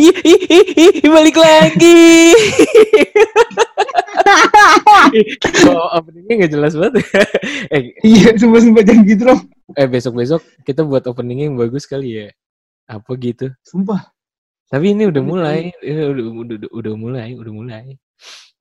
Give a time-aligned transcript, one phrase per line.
[0.00, 2.34] ih, ih, ih, ih, balik lagi.
[5.68, 7.02] oh, openingnya nggak jelas banget.
[7.74, 9.40] eh, Iya, sumpah-sumpah jangan gitu dong.
[9.72, 12.28] eh besok-besok kita buat openingnya yang bagus kali ya.
[12.88, 13.48] Apa gitu.
[13.64, 14.12] Sumpah.
[14.68, 17.84] Tapi ini udah mulai, ini udah, udah, udah, udah mulai, udah mulai.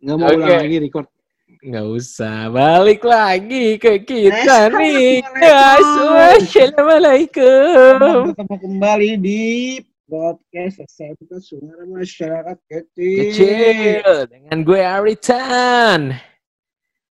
[0.02, 0.60] Nggak mau ulang Oke.
[0.60, 1.08] lagi record.
[1.62, 5.20] Nggak usah, balik lagi ke kita nih.
[5.20, 6.40] Assalamualaikum.
[6.48, 8.24] Assalamualaikum.
[8.32, 9.44] Ketemu kembali di
[10.12, 13.32] podcast SMK Suara Masyarakat Kecil.
[13.32, 16.02] Kecil, dengan gue Aritan.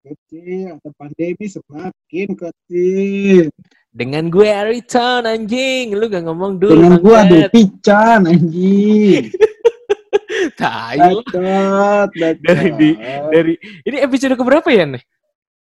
[0.03, 3.47] Kecil, atau pandemi semakin kecil.
[3.95, 5.95] Dengan gue Aritan, anjing.
[5.95, 6.75] Lu gak ngomong dulu.
[6.75, 7.51] Dengan aduh Bangket.
[7.55, 9.31] pican anjing.
[10.59, 12.11] Bacot.
[12.19, 12.89] Dari, di,
[13.31, 13.53] dari,
[13.87, 15.03] ini episode keberapa ya, nih?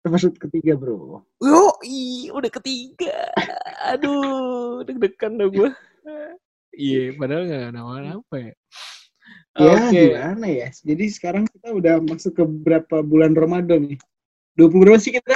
[0.01, 1.21] Episode ketiga bro.
[1.37, 3.29] Yo, ih, udah ketiga.
[3.93, 5.69] Aduh, deg-degan dah gue.
[6.71, 8.53] Iya, padahal gak nama-nama ya.
[9.59, 9.91] Ya Oke.
[9.91, 10.67] gimana ya.
[10.71, 13.99] Jadi sekarang kita udah masuk ke berapa bulan Ramadan nih?
[14.55, 15.35] 20 berapa sih kita?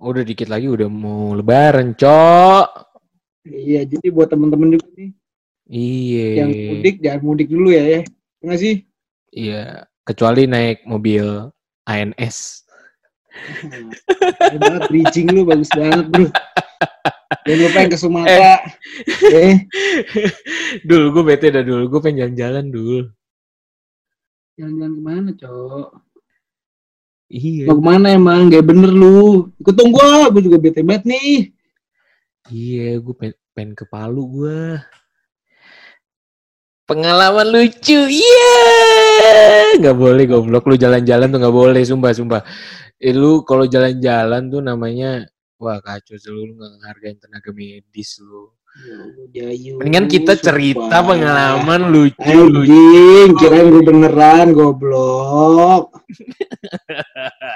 [0.00, 2.68] Udah dikit lagi udah mau lebaran, Cok.
[3.44, 5.10] Iya, jadi buat temen-temen juga nih
[5.70, 6.26] Iya.
[6.44, 8.00] yang mudik jangan mudik dulu ya ya.
[8.42, 8.74] Enggak sih?
[9.30, 11.46] Iya, kecuali naik mobil
[11.86, 12.66] ANS.
[14.50, 16.26] Banget bridging lu bagus banget, Bro.
[17.30, 18.54] Jangan lupa yang ke Sumatera.
[19.30, 19.54] Eh,
[20.88, 21.86] dul, gue bete dah dul.
[21.86, 23.04] Gue pengen jalan-jalan dul.
[24.58, 25.88] jalan-jalan ke mana, Cok?
[27.30, 27.70] Iya.
[27.70, 28.50] Mau ke mana emang?
[28.50, 29.54] Gak bener lu.
[29.62, 31.54] Ikut dong gua, gua juga bete banget nih.
[32.50, 34.82] Iya, gue pengen, pengen ke Palu gue.
[36.90, 38.54] Pengalaman lucu, iya.
[39.78, 42.42] Gak boleh goblok lu jalan-jalan tuh gak boleh, sumpah, sumpah.
[42.98, 48.48] Eh, lu kalau jalan-jalan tuh namanya, wah kacau selalu lu gak ngehargain tenaga medis lu.
[49.34, 51.04] Jayu, Mendingan kita cerita sumpah.
[51.10, 52.70] pengalaman lucu, lucu.
[52.70, 55.90] Anjing, kirain gue beneran, goblok.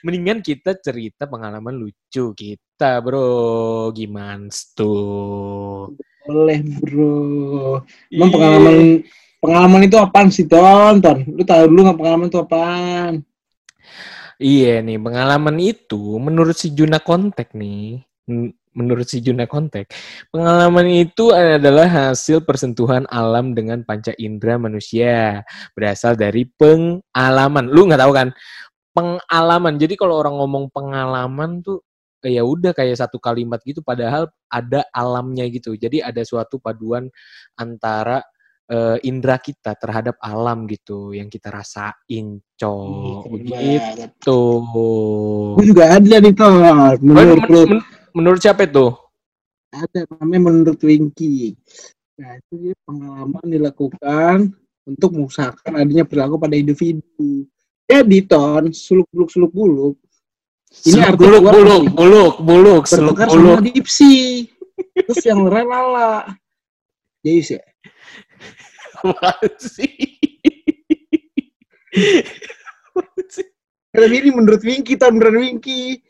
[0.00, 3.90] Mendingan kita cerita pengalaman lucu kita, bro.
[3.92, 5.92] Gimana tuh?
[6.24, 7.82] Boleh, bro.
[8.08, 8.32] Emang Iya.
[8.32, 8.76] pengalaman
[9.36, 11.02] pengalaman itu apaan sih, Ton?
[11.02, 13.14] Ton, lu tahu dulu nggak pengalaman itu apaan?
[14.40, 19.92] Iya nih, pengalaman itu menurut si Juna Kontek nih, men- menurut si Juna Kontek,
[20.32, 25.44] pengalaman itu adalah hasil persentuhan alam dengan panca indera manusia,
[25.76, 27.68] berasal dari pengalaman.
[27.68, 28.28] Lu nggak tahu kan?
[28.96, 29.74] Pengalaman.
[29.80, 31.84] Jadi kalau orang ngomong pengalaman tuh
[32.24, 35.76] eh, ya udah kayak satu kalimat gitu padahal ada alamnya gitu.
[35.76, 37.08] Jadi ada suatu paduan
[37.58, 38.24] antara
[38.70, 43.26] eh, indera kita terhadap alam gitu yang kita rasain, cok.
[43.50, 44.14] Banget.
[44.22, 45.58] Tuh.
[45.58, 46.96] Gue juga ada nih, Ton.
[47.02, 48.94] Menurut Men- men- menurut siapa itu?
[49.70, 51.54] ada namanya menurut Winky.
[52.18, 54.50] Nah, itu dia pengalaman dilakukan
[54.82, 57.46] untuk mengusahakan adanya perilaku pada individu.
[57.86, 59.94] Jadi, Ton, suluk-buluk suluk-buluk
[60.70, 63.58] Ini Seluk buluk, buluk, buluk, buluk, seluk buluk.
[63.66, 64.46] dipsi.
[64.94, 66.30] Terus yang lala.
[67.26, 67.58] Jadi ya.
[67.58, 67.62] Sih?
[69.00, 70.20] Apaan sih?
[73.90, 76.04] Tapi ini menurut Winky, menurut Winky.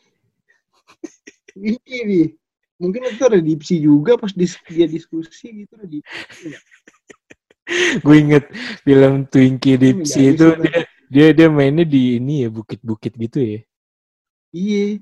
[1.56, 2.28] Winky nih.
[2.80, 6.48] Mungkin itu ada dipsi juga pas dis dia diskusi gitu ada dipsi.
[8.02, 8.50] Gue inget
[8.82, 13.60] film Twinkie Dipsy itu dia, dia dia mainnya di ini ya bukit-bukit gitu ya.
[14.50, 14.98] Iya.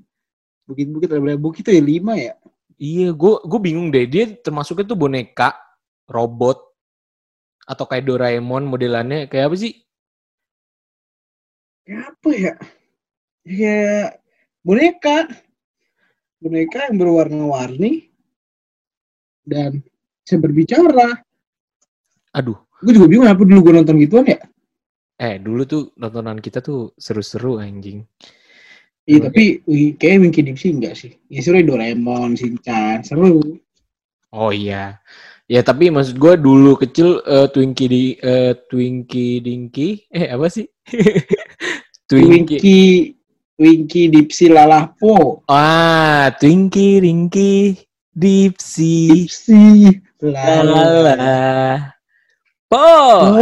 [0.69, 1.81] Bukit-bukit ada berapa bukit tuh ya?
[1.81, 2.37] Lima ya?
[2.77, 4.05] Iya, gue gue bingung deh.
[4.05, 5.57] Dia termasuknya tuh boneka,
[6.05, 6.68] robot,
[7.69, 9.73] atau kayak Doraemon modelannya kayak apa sih?
[11.85, 12.53] Kayak apa ya?
[13.45, 14.07] Kayak
[14.65, 15.17] boneka.
[16.41, 18.09] Boneka yang berwarna-warni.
[19.45, 19.85] Dan
[20.25, 21.21] bisa berbicara.
[22.33, 24.39] Aduh, Gue juga bingung apa dulu gue nonton gituan ya.
[25.19, 28.07] eh dulu tuh tontonan kita tuh seru-seru anjing.
[29.03, 29.59] Iya tapi
[29.99, 31.11] kayak Winky Dipsy enggak sih.
[31.27, 33.59] Ya seru Doraemon, Shinchan, seru.
[34.31, 35.01] Oh iya.
[35.49, 40.69] Ya tapi maksud gue dulu kecil eh, Twinkie di eh, Twinkie Dinky eh apa sih?
[42.09, 42.61] Twinkie.
[42.61, 42.81] Winky,
[43.57, 45.41] Winky Dipsy Lalapo.
[45.49, 47.81] Ah, Twinkie Dinky
[48.13, 49.25] Dipsy.
[49.25, 49.89] Dipsy.
[50.21, 51.13] La la Lala.
[51.17, 51.37] la.
[52.69, 52.77] Po.
[52.77, 53.41] Oh,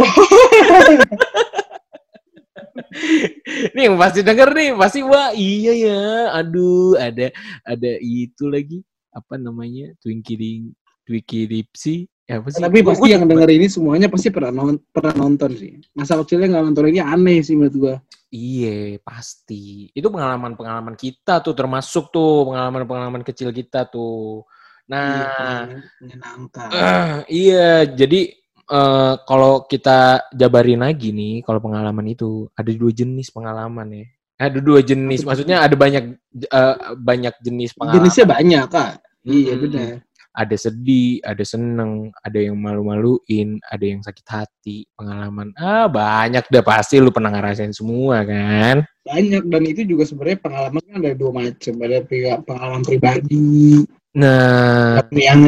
[3.76, 6.32] nih yang pasti denger nih, pasti wah iya ya.
[6.40, 7.28] Aduh, ada
[7.68, 8.80] ada itu lagi
[9.12, 9.92] apa namanya?
[10.00, 10.72] Twinkie Ding
[11.08, 12.04] Twinkie Dipsy.
[12.28, 12.60] Ya, apa sih?
[12.60, 15.80] tapi pasti yang denger ini semuanya pasti pernah non- pernah nonton sih.
[15.96, 17.96] Masa kecilnya nggak nonton ini aneh sih menurut gua.
[18.28, 19.88] Iya, pasti.
[19.96, 24.44] Itu pengalaman-pengalaman kita tuh termasuk tuh pengalaman-pengalaman kecil kita tuh.
[24.92, 26.68] Nah, Iya, menyenangkan.
[26.68, 28.20] eh, iya, jadi
[28.68, 34.06] eh, kalau kita jabarin lagi nih, kalau pengalaman itu ada dua jenis pengalaman ya.
[34.38, 36.04] Ada dua jenis, maksudnya ada banyak
[36.44, 37.96] eh, banyak jenis pengalaman.
[38.04, 38.92] Jenisnya banyak, Kak.
[39.24, 39.62] Iya, Mm-mm.
[39.64, 39.92] benar.
[40.38, 45.50] Ada sedih, ada seneng, ada yang malu-maluin, ada yang sakit hati, pengalaman.
[45.58, 48.86] Ah, banyak deh pasti lu pernah ngerasain semua kan?
[49.02, 51.74] Banyak dan itu juga sebenarnya pengalaman kan ada dua macam.
[51.82, 51.98] Ada
[52.46, 53.82] pengalaman pribadi,
[54.18, 55.46] Nah, yang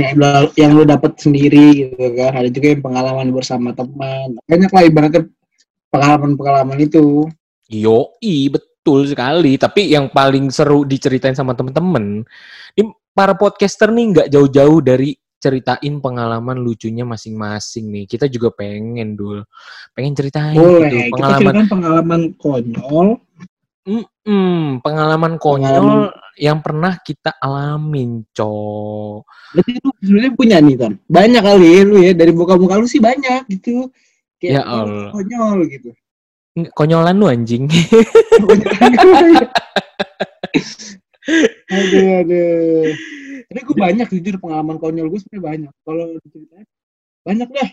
[0.54, 2.38] yang lu dapat sendiri gitu kan.
[2.38, 4.38] Ada juga yang pengalaman bersama teman.
[4.44, 5.22] Banyak lah ibaratnya
[5.90, 7.26] pengalaman-pengalaman itu.
[7.66, 9.58] Yoi, betul sekali.
[9.58, 12.22] Tapi yang paling seru diceritain sama temen-temen,
[12.78, 12.88] ini
[13.20, 18.04] para podcaster nih nggak jauh-jauh dari ceritain pengalaman lucunya masing-masing nih.
[18.08, 19.44] Kita juga pengen dul,
[19.92, 20.88] pengen ceritain Boleh.
[20.88, 23.08] gitu, Kita pengalaman, ceritakan pengalaman konyol.
[24.24, 29.20] Mm, pengalaman konyol Pengalaman- yang pernah kita alamin, cok.
[29.52, 30.94] Berarti lu sebenarnya punya nih, Ton.
[31.04, 32.12] Banyak kali ya lu ya.
[32.16, 33.92] Dari muka-muka lu sih banyak gitu.
[34.40, 35.10] Ya Kayak oh, Allah.
[35.12, 35.90] konyol gitu.
[36.72, 37.68] Konyolan lu anjing.
[41.70, 42.90] aduh, aduh.
[43.50, 45.72] Tapi gue banyak jujur pengalaman konyol gue sebenarnya banyak.
[45.82, 46.66] Kalau diceritain
[47.26, 47.70] banyak dah.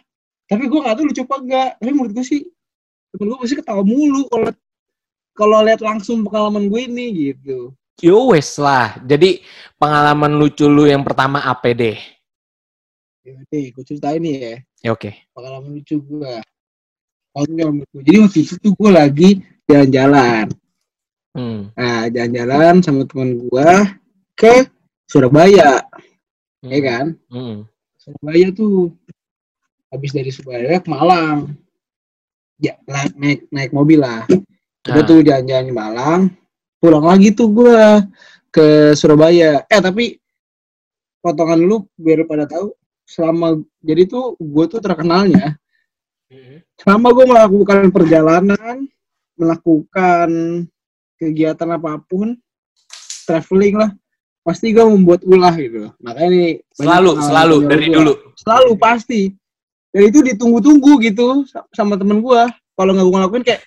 [0.48, 1.70] Tapi gue gak tahu lucu apa enggak.
[1.78, 2.42] Tapi menurut gue sih
[3.14, 4.50] temen gue pasti ketawa mulu kalau
[5.38, 7.72] kalau lihat langsung pengalaman gue ini gitu.
[8.02, 8.98] Yo wes lah.
[9.06, 9.46] Jadi
[9.78, 11.98] pengalaman lucu lu yang pertama apa deh?
[13.28, 14.56] Ya, nih, gue ceritain nih ya.
[14.88, 15.14] Ya oke.
[15.36, 16.34] Pengalaman lucu gue.
[17.38, 18.02] Konyol menurut gue.
[18.02, 19.30] Jadi waktu itu gue lagi
[19.70, 20.46] jalan-jalan.
[21.38, 21.70] Hmm.
[21.78, 23.70] Nah, jalan-jalan sama teman gue
[24.34, 24.66] ke
[25.06, 25.86] Surabaya,
[26.66, 26.70] Hmm.
[26.74, 27.06] ya kan?
[27.30, 27.70] Hmm.
[28.02, 28.90] Surabaya tuh
[29.94, 31.54] habis dari Surabaya ke Malang
[32.58, 34.26] ya naik naik, naik mobil lah
[34.84, 35.06] udah Ah.
[35.06, 36.22] tuh jalan-jalan di Malang
[36.82, 38.02] pulang lagi tuh gua
[38.50, 40.18] ke Surabaya eh tapi
[41.22, 42.74] potongan lu biar pada tahu
[43.06, 45.56] selama jadi tuh gue tuh terkenalnya
[46.28, 46.60] Hmm.
[46.76, 48.90] selama gue melakukan perjalanan
[49.38, 50.30] melakukan
[51.18, 52.38] kegiatan apa pun
[53.26, 53.92] traveling lah
[54.42, 58.14] pasti gue membuat ulah gitu makanya banyak Selalu, selalu dari gua dulu.
[58.40, 59.22] selalu pasti
[59.92, 63.62] dan itu ditunggu-tunggu gitu sa- sama temen gua kalau nggak gua lakuin kayak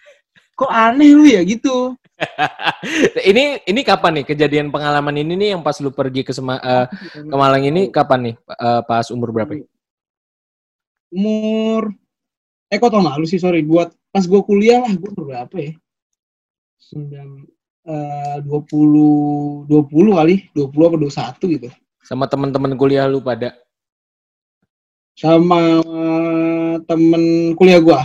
[0.56, 1.92] kok aneh lu ya gitu
[3.30, 6.84] ini ini kapan nih kejadian pengalaman ini nih yang pas lu pergi ke Sema, eh,
[7.16, 8.34] ke Malang ini kapan nih?
[8.36, 9.56] Eh, pas umur berapa?
[9.56, 9.64] ya?
[11.10, 11.90] umur
[12.68, 15.72] eh kok tau nggak lu sih sorry buat pas gua kuliah lah umur berapa ya
[16.90, 17.28] sembilan
[17.86, 19.14] eh, dua puluh
[19.64, 21.70] dua puluh kali dua puluh apa dua satu gitu
[22.02, 23.54] Sama teman-teman kuliah lu pada?
[25.14, 27.22] sama eh, temen
[27.54, 28.02] kuliah gua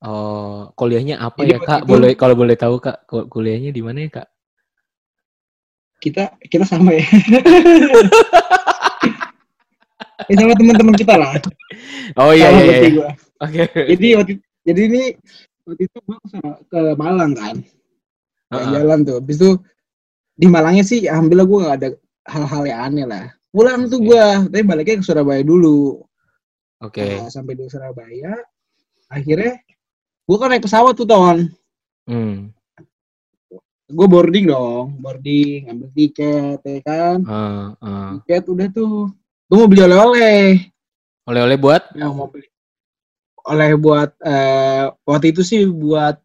[0.00, 1.80] Oh, kuliahnya apa Jadi ya kak?
[1.84, 4.28] itu- Boleh kalau boleh tahu kak, ku- kuliahnya di mana ya kak?
[6.00, 7.04] kita kita sama ya
[10.24, 11.36] ya sama teman-teman kita lah
[12.16, 12.90] Oh iya Sama iya iya.
[12.96, 13.10] gua.
[13.44, 13.62] Oke.
[13.92, 14.32] jadi waktu
[14.64, 15.02] jadi ini
[15.68, 16.16] waktu itu gue
[16.68, 17.56] ke Malang kan
[18.50, 18.70] Heeh.
[18.74, 19.50] jalan tuh habis itu
[20.34, 21.88] di Malangnya sih alhamdulillah gue gak ada
[22.26, 24.06] hal-hal yang aneh lah pulang tuh Oke.
[24.10, 26.02] gue tapi baliknya ke Surabaya dulu
[26.80, 27.04] Oke.
[27.20, 28.32] Nah, sampai di Surabaya
[29.06, 29.60] akhirnya
[30.24, 31.50] gue kan naik pesawat tuh tahun
[32.04, 32.50] Hmm.
[33.86, 38.08] gue boarding dong boarding ambil tiket ya kan Eh, eh.
[38.18, 39.10] tiket udah tuh
[39.46, 40.42] gue mau beli oleh-oleh
[41.26, 41.82] Oleh-oleh buat?
[41.94, 42.46] yang mau beli
[43.40, 46.18] oleh buat eh, waktu itu sih buat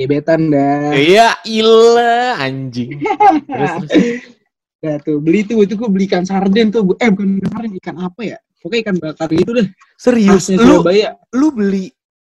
[0.00, 0.96] gebetan dah.
[0.96, 3.04] Iya, ilah anjing.
[3.44, 3.92] Terus, terus.
[4.80, 7.96] Nah tuh beli tuh itu gue beli ikan sarden tuh eh bukan ikan sarden ikan
[8.00, 8.38] apa ya?
[8.64, 9.68] Pokoknya ikan bakar gitu deh.
[10.00, 11.08] Serius, khasnya lu Surabaya.
[11.36, 11.84] lu beli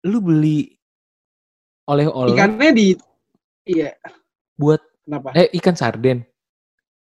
[0.10, 0.74] lu beli
[1.86, 2.34] oleh-oleh?
[2.34, 2.88] Ikannya di
[3.70, 3.94] iya.
[4.58, 5.38] Buat kenapa?
[5.38, 6.26] eh ikan sarden.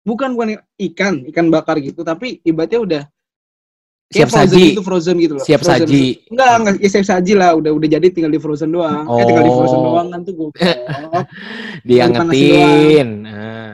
[0.06, 3.04] bukan bukan ikan ikan bakar gitu tapi ibaratnya udah
[4.14, 4.64] Siap frozen saji.
[4.72, 5.84] gitu frozen gitu loh Siap Frozen.
[5.84, 6.06] saji.
[6.30, 9.44] enggak enggak ya siap saji lah udah udah jadi tinggal di frozen doang eh tinggal
[9.44, 9.86] di frozen Oh.
[9.90, 10.50] doang kan tuh gue
[11.84, 13.08] Diangetin.
[13.24, 13.74] Nah.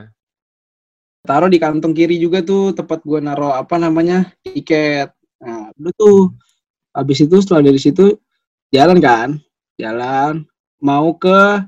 [1.22, 6.34] taruh di kantong kiri juga tuh tempat gue naruh apa namanya tiket nah udah tuh
[6.89, 8.17] habis itu setelah dari situ
[8.69, 9.38] jalan kan
[9.77, 10.43] jalan
[10.79, 11.62] mau ke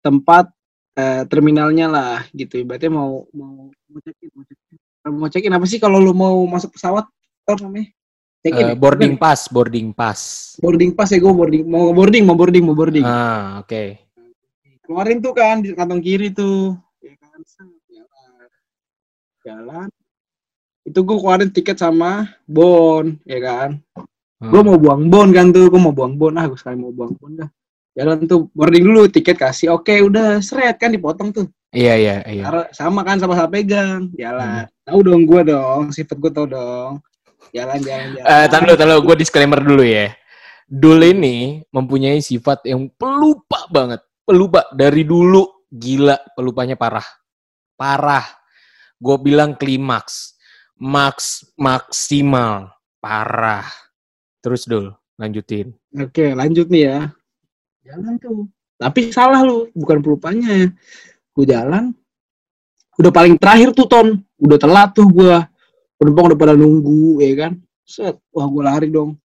[0.00, 0.46] tempat
[0.94, 4.78] eh, terminalnya lah gitu ibaratnya mau mau mau check in mau check in
[5.10, 7.04] mau check in apa sih kalau lu mau masuk pesawat
[7.44, 7.90] apa namanya
[8.48, 8.72] ya?
[8.72, 10.20] boarding pass, boarding pass.
[10.60, 13.04] boarding pass ya gue boarding mau boarding mau boarding mau boarding.
[13.04, 14.00] Ah, oke.
[14.80, 16.74] keluarin tuh kan di kantong kiri tuh.
[17.04, 17.40] Ya kan
[17.86, 18.48] jalan.
[19.44, 19.88] Jalan.
[20.82, 23.70] Itu gue keluarin tiket sama bon ya kan.
[24.40, 24.56] Hmm.
[24.56, 26.32] gue mau buang bon kan tuh gue mau buang bon.
[26.40, 27.50] Ah gue sekali mau buang bon dah.
[27.92, 29.76] Jalan tuh boarding dulu tiket kasih.
[29.76, 31.46] Oke udah seret kan dipotong tuh.
[31.70, 32.42] Iya, iya, iya.
[32.74, 34.66] Sama kan sama-sama pegang jalan.
[34.82, 36.98] Tahu dong gue dong sifat gue tau dong
[37.50, 39.02] jalan jalan jalan Eh, tahan dulu, tahan dulu.
[39.10, 40.12] Gue disclaimer dulu ya.
[40.70, 44.00] Dul ini mempunyai sifat yang pelupa banget.
[44.22, 47.06] Pelupa dari dulu gila pelupanya parah.
[47.74, 48.22] Parah.
[49.00, 50.38] Gue bilang klimaks.
[50.78, 52.70] Max maksimal.
[53.02, 53.66] Parah.
[54.40, 55.74] Terus Dul, lanjutin.
[55.98, 56.98] Oke, lanjut nih ya.
[57.84, 58.46] Jalan tuh.
[58.80, 60.70] Tapi salah lu, bukan pelupanya.
[61.34, 61.92] Gue jalan.
[62.96, 64.08] Udah paling terakhir tuh, Ton.
[64.38, 65.49] Udah telat tuh gua.
[66.00, 67.52] Penumpang udah pada nunggu, ya kan.
[67.84, 68.16] Set.
[68.32, 69.20] Wah, gue lari dong.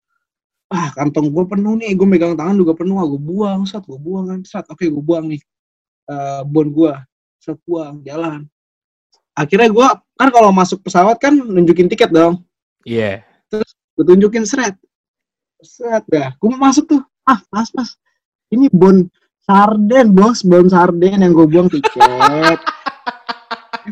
[0.72, 1.92] Ah, kantong gue penuh nih.
[1.92, 2.96] Gue megang tangan juga penuh.
[2.96, 3.68] Ah, gue buang.
[3.68, 4.40] Set, gue buang kan.
[4.48, 5.42] Set, oke gue buang nih.
[6.08, 6.96] Eh, bon gue.
[7.36, 8.00] Set, buang.
[8.00, 8.48] Jalan.
[9.36, 9.86] Akhirnya gue,
[10.16, 12.40] kan kalau masuk pesawat kan nunjukin tiket dong.
[12.88, 13.22] Iya.
[13.92, 14.74] gue tunjukin seret
[15.62, 17.88] set dah gue mau masuk tuh ah pas pas
[18.50, 19.06] ini bon
[19.46, 22.58] sarden bos bon sarden yang gue buang tiket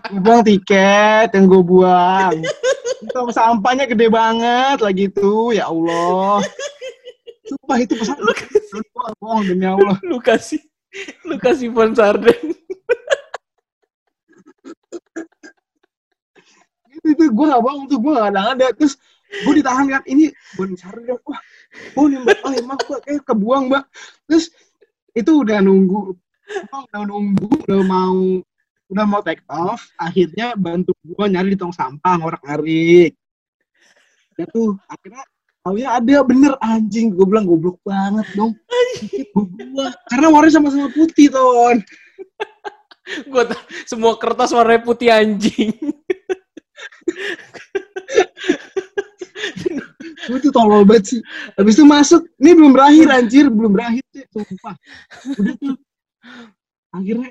[0.11, 2.35] gue buang tiket yang gue buang
[3.09, 6.45] Tong sampahnya gede banget lagi tuh ya Allah.
[7.49, 9.97] Sumpah itu pesan bohong, bohong demi Allah.
[10.05, 10.61] Lu kasih
[11.25, 12.53] lu kasih Von Sarden.
[16.91, 20.35] itu, itu gue gak bohong tuh gue gak ada ada terus gue ditahan kan ini
[20.59, 21.41] bon sarden wah
[21.95, 22.39] bon nih mbak.
[22.45, 23.01] Oh emang mbak.
[23.07, 23.85] Kayak kebuang mbak.
[24.29, 24.53] Terus
[25.17, 26.13] itu udah nunggu.
[26.69, 28.43] Udah nunggu udah mau
[28.91, 33.15] udah mau take off akhirnya bantu gue nyari di tong sampah ngorak ngarik
[34.35, 35.23] ya tuh akhirnya
[35.61, 37.13] taunya ada bener anjing.
[37.13, 38.57] Gue bilang goblok banget dong.
[39.37, 41.77] Gue buang karena warnanya sama-sama putih ton.
[43.27, 45.75] Gua ta- semua kertas warna putih anjing.
[50.31, 51.21] gue tuh tolol banget sih.
[51.59, 54.77] Habis itu masuk ini belum berakhir anjir belum berakhir sih sumpah.
[55.37, 55.77] Udah tuh.
[56.91, 57.31] Akhirnya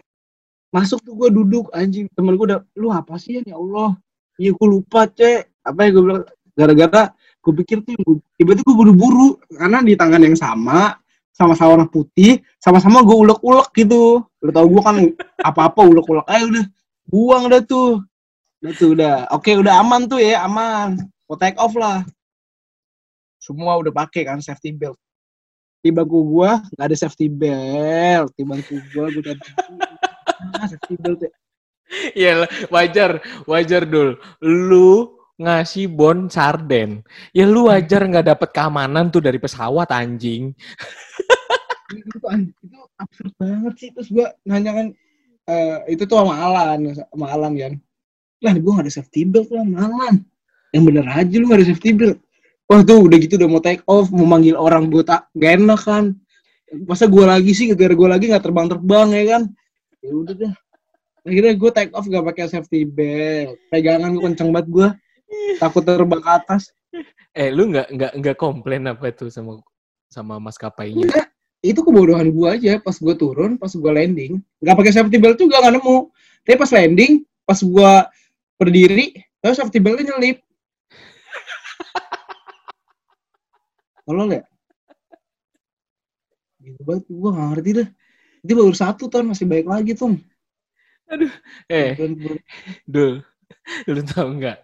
[0.69, 2.05] masuk tuh gue duduk anjing.
[2.13, 3.97] Temen gue udah lu apa sih ya Allah.
[4.38, 5.65] Iya gue lupa cek.
[5.65, 6.23] Apa ya gue bilang
[6.55, 7.03] gara-gara
[7.39, 7.95] gue pikir tuh
[8.35, 10.99] tiba-tiba gue buru-buru karena di tangan yang sama
[11.31, 14.27] sama-sama warna putih sama-sama gue ulek-ulek gitu.
[14.43, 14.95] Udah tau gue kan
[15.39, 16.65] apa-apa ulek-ulek ayo udah
[17.07, 18.03] buang dah tuh.
[18.59, 19.15] Udah tuh udah.
[19.31, 20.99] Oke udah aman tuh ya aman.
[21.31, 22.03] Mau take off lah.
[23.39, 24.99] Semua udah pakai kan safety belt.
[25.79, 28.35] Di bangku gua nggak ada safety belt.
[28.35, 29.31] Di bangku gua gua
[30.48, 31.31] udah ah, safety belt ya
[32.13, 33.17] Iya wajar,
[33.50, 34.22] wajar dul.
[34.46, 37.01] Lu ngasih Bon Sarden.
[37.34, 40.53] Ya lu wajar nggak dapet keamanan tuh dari pesawat anjing.
[41.89, 42.17] itu
[42.62, 43.89] itu absurd banget sih.
[43.98, 44.88] Terus gua nanya kan
[45.50, 47.74] eh, itu tuh sama Alan sama Alan kan.
[48.46, 50.15] Lah gua nggak ada safety belt lah sama Alan.
[50.69, 52.17] Yang bener aja lu nggak ada safety belt.
[52.69, 56.13] Wah tuh udah gitu udah mau take off mau manggil orang tak gak enak kan.
[56.86, 59.43] Masa gua lagi sih gara gua lagi nggak terbang terbang ya kan
[60.03, 60.53] ya udah dah
[61.27, 64.88] akhirnya gua take off gak pakai safety belt pegangan gua kenceng banget gua
[65.60, 66.72] takut terbang ke atas
[67.38, 69.62] Eh lu nggak nggak nggak komplain apa tuh sama
[70.10, 71.06] sama maskapainya?
[71.06, 71.29] Enggak,
[71.62, 75.62] itu kebodohan gua aja pas gua turun, pas gua landing, nggak pakai safety belt juga
[75.62, 75.98] nggak nemu.
[76.41, 78.10] Tapi pas landing, pas gua
[78.58, 80.41] berdiri, terus safety beltnya nyelip.
[84.10, 84.44] Tolong ya?
[86.65, 87.88] Gitu banget, gua nggak ngerti dah.
[88.43, 90.15] Itu baru satu tahun masih baik lagi tuh.
[91.69, 91.98] Eh,
[92.86, 93.25] Dul,
[93.89, 94.58] lu tau nggak?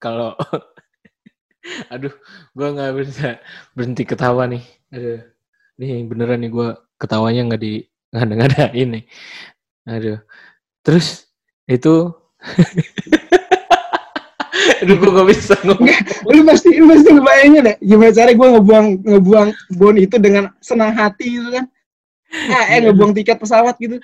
[0.00, 0.36] Kalau,
[1.92, 2.12] aduh,
[2.56, 3.28] gua nggak bisa
[3.76, 4.64] berhenti ketawa nih.
[4.92, 5.20] Aduh,
[5.80, 6.68] nih beneran nih gua
[7.00, 7.72] ketawanya nggak di
[8.14, 9.04] nggak ada ini.
[9.88, 10.18] Aduh,
[10.84, 11.28] terus
[11.68, 12.12] itu,
[14.84, 15.88] aduh gua nggak bisa ngomong.
[16.28, 17.76] lu pasti lu pasti ngebayangin deh.
[17.80, 19.48] Gimana cara gua ngebuang ngebuang
[19.80, 21.64] bon itu dengan senang hati gitu kan?
[22.34, 23.96] Eh, eh ngebuang tiket pesawat gitu.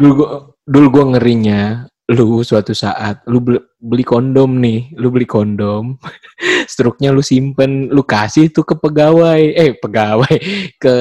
[0.00, 0.28] Dulu gua,
[0.64, 1.84] dulu gua ngerinya,
[2.16, 6.00] lu suatu saat lu beli, beli kondom nih, lu beli kondom,
[6.72, 10.36] struknya lu simpen, lu kasih tuh ke pegawai, eh pegawai,
[10.80, 10.96] ke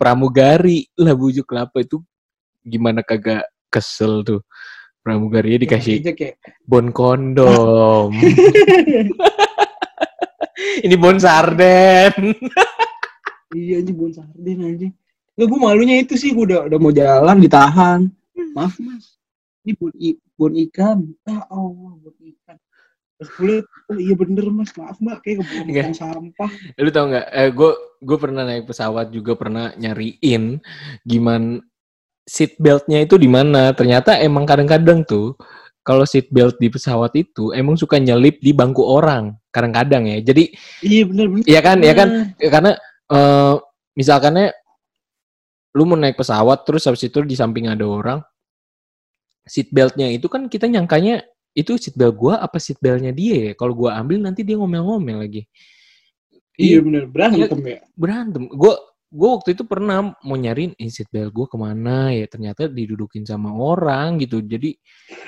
[0.00, 2.00] pramugari lah bujuk kelapa itu
[2.64, 4.40] gimana kagak kesel tuh
[5.00, 6.36] pramugarinya dikasih Aja kayak
[6.68, 8.12] bon kondom.
[10.84, 12.36] Ini bon sarden.
[13.56, 14.92] Iya anjing bon sarden anjing.
[15.40, 18.00] Lah gue malunya itu sih gue udah udah mau jalan ditahan.
[18.52, 19.20] Maaf mas,
[19.62, 20.98] ini bon, i, bon ikan.
[21.24, 22.56] Ah Allah bon ikan.
[23.20, 25.92] Terus gue liat, oh iya bener mas, maaf mbak, kayak kebuang Enggak.
[25.96, 26.50] sampah.
[26.80, 27.26] lu tau nggak?
[27.32, 30.60] Eh, gue gue pernah naik pesawat juga pernah nyariin
[31.04, 31.60] gimana
[32.26, 33.72] seat beltnya itu di mana.
[33.76, 35.36] Ternyata emang kadang-kadang tuh
[35.80, 39.36] kalau seat belt di pesawat itu emang suka nyelip di bangku orang.
[39.50, 40.18] Kadang-kadang ya.
[40.22, 40.52] Jadi
[40.84, 41.44] Iya bener bener.
[41.48, 42.08] Iya kan, iya kan?
[42.38, 42.72] karena
[43.10, 43.54] eh
[43.98, 44.54] misalkannya
[45.74, 48.18] lu mau naik pesawat terus habis itu di samping ada orang
[49.46, 51.22] seat beltnya itu kan kita nyangkanya
[51.54, 55.26] itu seat belt gua apa seat beltnya dia ya kalau gua ambil nanti dia ngomel-ngomel
[55.26, 55.46] lagi
[56.60, 57.80] Iya bener berantem ya.
[57.96, 58.44] berantem.
[58.52, 58.76] Gue
[59.10, 62.30] gue waktu itu pernah mau nyariin eh, seat belt gue ke mana ya?
[62.30, 64.38] Ternyata didudukin sama orang gitu.
[64.38, 64.78] Jadi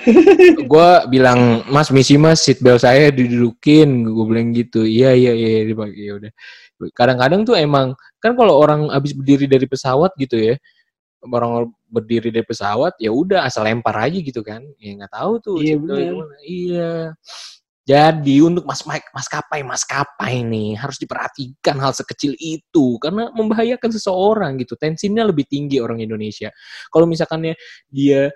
[0.70, 4.06] gue bilang mas misi mas seat belt saya didudukin.
[4.06, 5.66] Gue bilang gitu iya iya iya.
[5.66, 6.32] Dipakai ya udah.
[6.94, 10.54] Kadang-kadang tuh emang kan kalau orang habis berdiri dari pesawat gitu ya
[11.22, 14.62] orang berdiri dari pesawat ya udah asal lempar aja gitu kan.
[14.78, 16.14] Ya nggak tahu tuh Iya, bener.
[16.42, 16.92] iya
[17.82, 24.78] jadi untuk mas maskapai maskapai nih harus diperhatikan hal sekecil itu karena membahayakan seseorang gitu.
[24.78, 26.54] Tensinya lebih tinggi orang Indonesia.
[26.94, 27.58] Kalau misalkannya
[27.90, 28.30] dia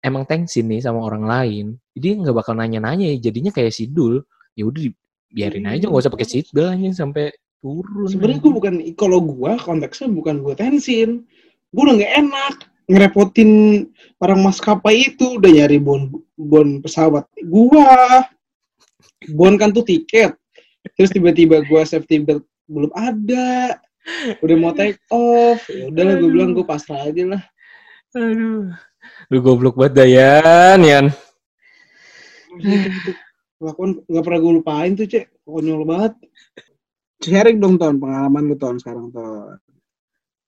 [0.00, 3.28] emang tensin nih sama orang lain, dia nggak bakal nanya-nanya ya.
[3.28, 4.24] Jadinya kayak sidul.
[4.56, 4.88] Ya udah
[5.28, 7.28] biarin aja nggak usah pakai seatbelt aja sampai
[7.60, 8.08] turun.
[8.08, 11.28] Sebenarnya gue bukan kalau gue konteksnya bukan gue tensin.
[11.76, 12.54] Gue udah nggak enak
[12.88, 13.84] ngerepotin
[14.24, 16.08] orang maskapai itu udah nyari bon
[16.40, 18.24] bon pesawat gua
[19.34, 20.36] bon kan tuh tiket.
[20.96, 23.80] Terus tiba-tiba gua safety belt belum ada.
[24.40, 25.68] Udah mau take off.
[25.68, 27.42] Ya udahlah gue bilang gue pasrah aja lah.
[28.16, 28.72] Aduh.
[29.28, 31.06] Lu goblok banget Dayan, Yan.
[33.60, 35.44] Lakukan nggak pernah gue lupain tuh cek.
[35.44, 36.12] Konyol banget.
[37.18, 39.58] Sharing dong ton pengalaman lu ton sekarang ton.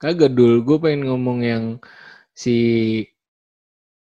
[0.01, 1.65] Kagak dul, gue pengen ngomong yang
[2.33, 2.57] si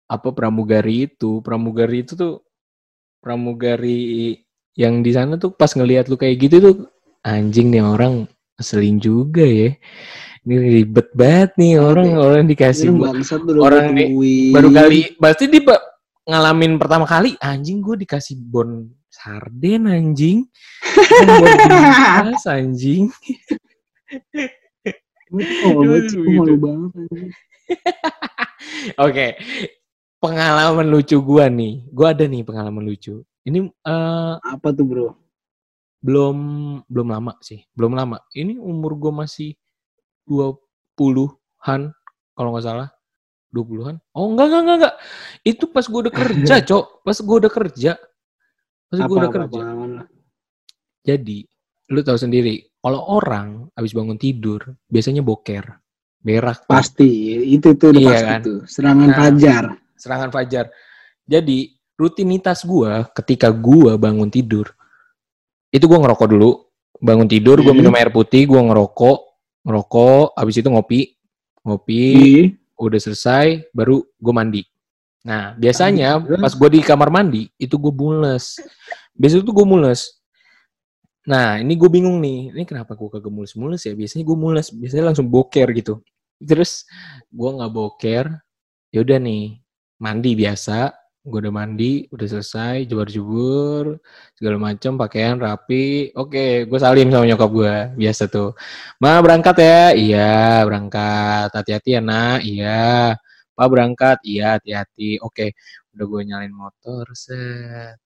[0.05, 2.45] apa pramugari itu, pramugari itu tuh
[3.23, 4.35] pramugari
[4.73, 6.75] yang di sana tuh pas ngelihat lu kayak gitu tuh
[7.21, 8.25] anjing nih orang
[8.55, 9.75] ngeselin juga ya.
[10.41, 14.07] Ini ribet banget nih orang orang dikasih Ini bu- bangsat orang nih
[14.49, 15.77] baru kali pasti dia
[16.25, 20.49] ngalamin pertama kali anjing gue dikasih bon sarden anjing.
[21.21, 23.09] Bon anjing.
[25.31, 26.19] Gue gue Gitu.
[26.35, 27.29] malu banget anjing.
[29.05, 29.27] Oke,
[30.19, 31.87] pengalaman lucu gua nih.
[31.87, 33.23] Gua ada nih pengalaman lucu.
[33.41, 35.09] Ini eh, apa tuh bro
[36.01, 36.37] belum
[36.89, 38.17] belum lama sih, belum lama.
[38.33, 39.53] Ini umur gua masih
[40.25, 41.93] 20-an
[42.33, 42.89] kalau nggak salah.
[43.51, 43.99] 20-an.
[44.15, 44.95] Oh, enggak enggak enggak enggak.
[45.43, 46.85] Itu pas gua udah kerja, Cok.
[47.03, 47.91] Pas gua udah kerja.
[48.89, 49.59] Pas apa gua udah apa kerja.
[49.61, 50.03] lo?
[51.01, 51.37] Jadi,
[51.91, 55.65] lu tahu sendiri, kalau orang habis bangun tidur, biasanya boker.
[56.21, 56.63] Berak.
[56.63, 56.69] tuh.
[56.69, 57.09] pasti
[57.49, 58.41] itu tuh udah Iya pasti kan?
[58.45, 59.17] tuh serangan Nah.
[59.17, 59.63] fajar
[59.97, 60.65] serangan fajar.
[61.25, 61.59] Jadi
[62.01, 64.73] rutinitas gua ketika gua bangun tidur
[65.69, 66.51] itu gua ngerokok dulu.
[66.97, 67.81] Bangun tidur gua Hmm.
[67.85, 69.19] minum air putih, gua ngerokok,
[69.65, 71.13] ngerokok, habis itu ngopi,
[71.61, 72.45] ngopi, Ih,
[72.77, 74.65] udah selesai baru gua mandi.
[75.21, 78.57] Nah, biasanya pas gua di kamar mandi itu gua mules.
[79.13, 80.17] Biasanya tuh gua mules.
[81.21, 82.49] Nah, ini gue bingung nih.
[82.49, 83.93] Ini kenapa gue kagak mules-mules ya?
[83.93, 86.01] Biasanya gue mules, biasanya langsung boker gitu.
[86.41, 86.81] Terus
[87.29, 88.25] gue nggak boker,
[88.89, 89.61] ya udah nih
[90.01, 90.89] mandi biasa.
[91.21, 94.01] Gue udah mandi, udah selesai, jebur-jebur,
[94.33, 96.09] segala macam, pakaian rapi.
[96.17, 98.57] Oke, gue salim sama nyokap gue, biasa tuh.
[98.97, 99.93] Ma berangkat ya?
[99.93, 101.53] Iya, berangkat.
[101.53, 102.41] Hati-hati ya nak?
[102.41, 103.13] Iya.
[103.53, 104.17] Pak berangkat?
[104.25, 105.21] Iya, hati-hati.
[105.21, 105.53] Oke,
[105.93, 108.01] udah gue nyalain motor, set.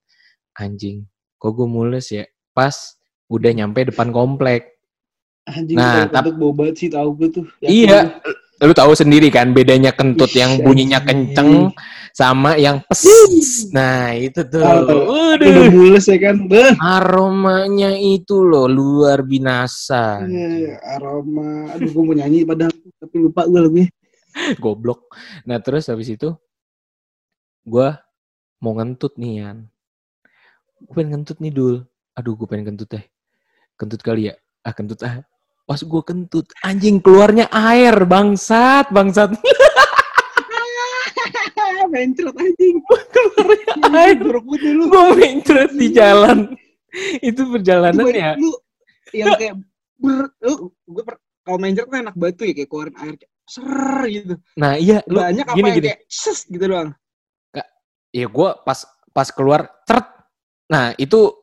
[0.60, 1.08] Anjing,
[1.40, 2.28] kok gue mules ya?
[2.52, 3.00] Pas
[3.32, 4.76] udah nyampe depan komplek.
[5.48, 8.20] anjing Nah, tap- kentut bobat sih tahu gue tuh Iya.
[8.64, 11.76] Lu tahu sendiri kan bedanya kentut Ih, yang bunyinya kenceng
[12.16, 13.68] sama yang pes.
[13.76, 14.64] Nah, itu tuh.
[14.64, 20.24] Waduh, udah mules ya kan Beh, aromanya itu loh luar binasa.
[20.24, 23.86] eh, aroma aduh gue mau nyanyi padahal tapi lupa gue lebih
[24.64, 25.12] Goblok.
[25.44, 26.32] Nah, terus habis itu
[27.64, 28.00] gua
[28.60, 29.58] mau ngentut nih, Yan.
[30.84, 31.76] Gue pengen ngentut nih, Dul.
[32.16, 33.06] Aduh, gue pengen kentut deh.
[33.76, 34.34] Kentut kali ya?
[34.64, 35.24] Ah, kentut ah.
[35.66, 39.34] Pas gue kentut, anjing keluarnya air, bangsat, bangsat.
[41.86, 42.82] mencret anjing
[43.14, 44.18] keluarnya air.
[44.18, 46.54] buruk lu gue mencret di jalan.
[47.22, 48.34] Itu perjalanan ya.
[48.36, 48.52] lu
[49.14, 49.56] yang kayak
[50.02, 54.36] ber lu gue per, kalau mencret kan enak batu ya kayak keluarin air ser gitu
[54.58, 55.88] Nah, iya, lu banyak apa gini yang gini.
[55.94, 56.90] kayak ses gitu doang
[58.16, 58.80] Iya, gue pas
[59.12, 60.08] pas keluar ceret.
[60.72, 61.36] Nah, itu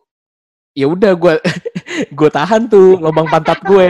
[0.73, 1.37] ya udah gue
[2.13, 3.87] gue tahan tuh lubang pantat gue.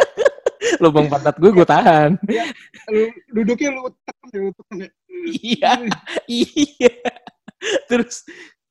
[0.82, 2.16] lubang pantat gue gue tahan.
[2.88, 3.12] lu
[3.44, 4.90] duduknya lu tekan lu tekan ya.
[5.42, 5.72] iya,
[6.28, 6.94] iya.
[7.88, 8.24] Terus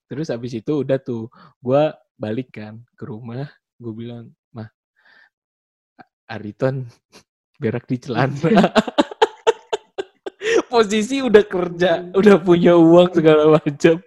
[0.09, 1.29] terus habis itu udah tuh
[1.61, 1.83] gue
[2.17, 3.47] balik kan ke rumah,
[3.79, 4.67] gue bilang, "Mah,
[6.27, 6.89] Ariton
[7.61, 8.35] berak di celana."
[10.69, 14.01] Posisi udah kerja, udah punya uang segala macam.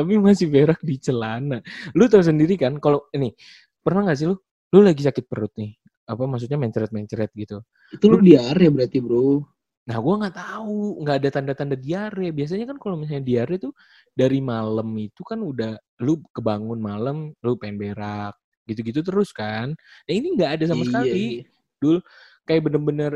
[0.00, 1.60] Tapi masih berak di celana.
[1.92, 3.36] Lu tahu sendiri kan kalau ini
[3.84, 4.36] pernah nggak sih lu?
[4.72, 5.76] Lu lagi sakit perut nih.
[6.08, 7.60] Apa maksudnya mencret-mencret gitu.
[7.92, 9.42] itu lu diare berarti bro
[9.90, 12.30] Nah, gua nggak tahu, nggak ada tanda-tanda diare.
[12.30, 13.74] Biasanya kan kalau misalnya diare tuh
[14.14, 15.74] dari malam itu kan udah
[16.06, 18.34] lu kebangun malam, lu pengen berak.
[18.70, 19.74] gitu-gitu terus kan.
[20.06, 21.26] Nah ini nggak ada sama Iya, sekali.
[21.42, 21.42] iya.
[21.82, 21.98] Dul
[22.46, 23.12] kayak bener-bener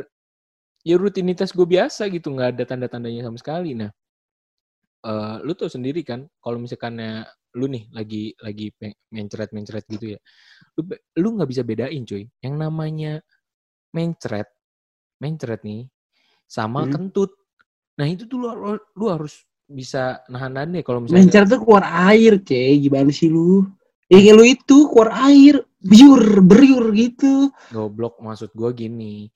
[0.83, 3.71] ya rutinitas gue biasa gitu nggak ada tanda-tandanya sama sekali.
[3.79, 3.95] Nah
[5.05, 10.21] eh lu tuh sendiri kan kalau misalkannya lu nih lagi lagi pe- mencret-mencret gitu ya,
[10.75, 10.83] lu
[11.23, 12.27] lu nggak bisa bedain cuy.
[12.43, 13.13] Yang namanya
[13.95, 14.49] mencret,
[15.23, 15.87] mencret nih
[16.49, 16.93] sama Hmm.
[16.93, 17.31] kentut.
[17.95, 21.85] Nah itu tuh lu, lu- lu harus bisa nahan-nahan deh kalau misalnya Mencar tuh keluar
[22.11, 22.51] air, C.
[22.83, 23.65] Gimana sih lu?
[24.11, 27.49] Ya kayak lu itu keluar air, biur, beriur gitu.
[27.73, 29.31] goblok maksud gue gini.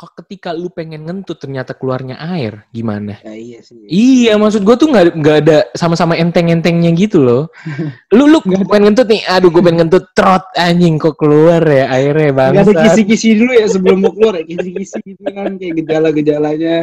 [0.00, 3.20] Kok ketika lu pengen ngentut ternyata keluarnya air, gimana?
[3.20, 3.84] Ya iya sih.
[3.84, 7.52] Iya, maksud gue tuh nggak nggak ada sama-sama enteng-entengnya gitu loh.
[8.16, 8.64] Lu lu ada.
[8.64, 12.80] pengen ngentut nih, aduh gue pengen ngentut trot anjing kok keluar ya airnya Gak ada
[12.80, 16.76] kisi-kisi dulu ya sebelum mau keluar ya kisi-kisi gitu kan kayak gejala-gejalanya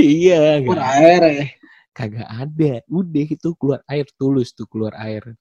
[0.00, 1.44] iya, keluar air ya.
[1.92, 2.72] kagak ada.
[2.88, 5.36] Udah itu keluar air tulus tuh keluar air.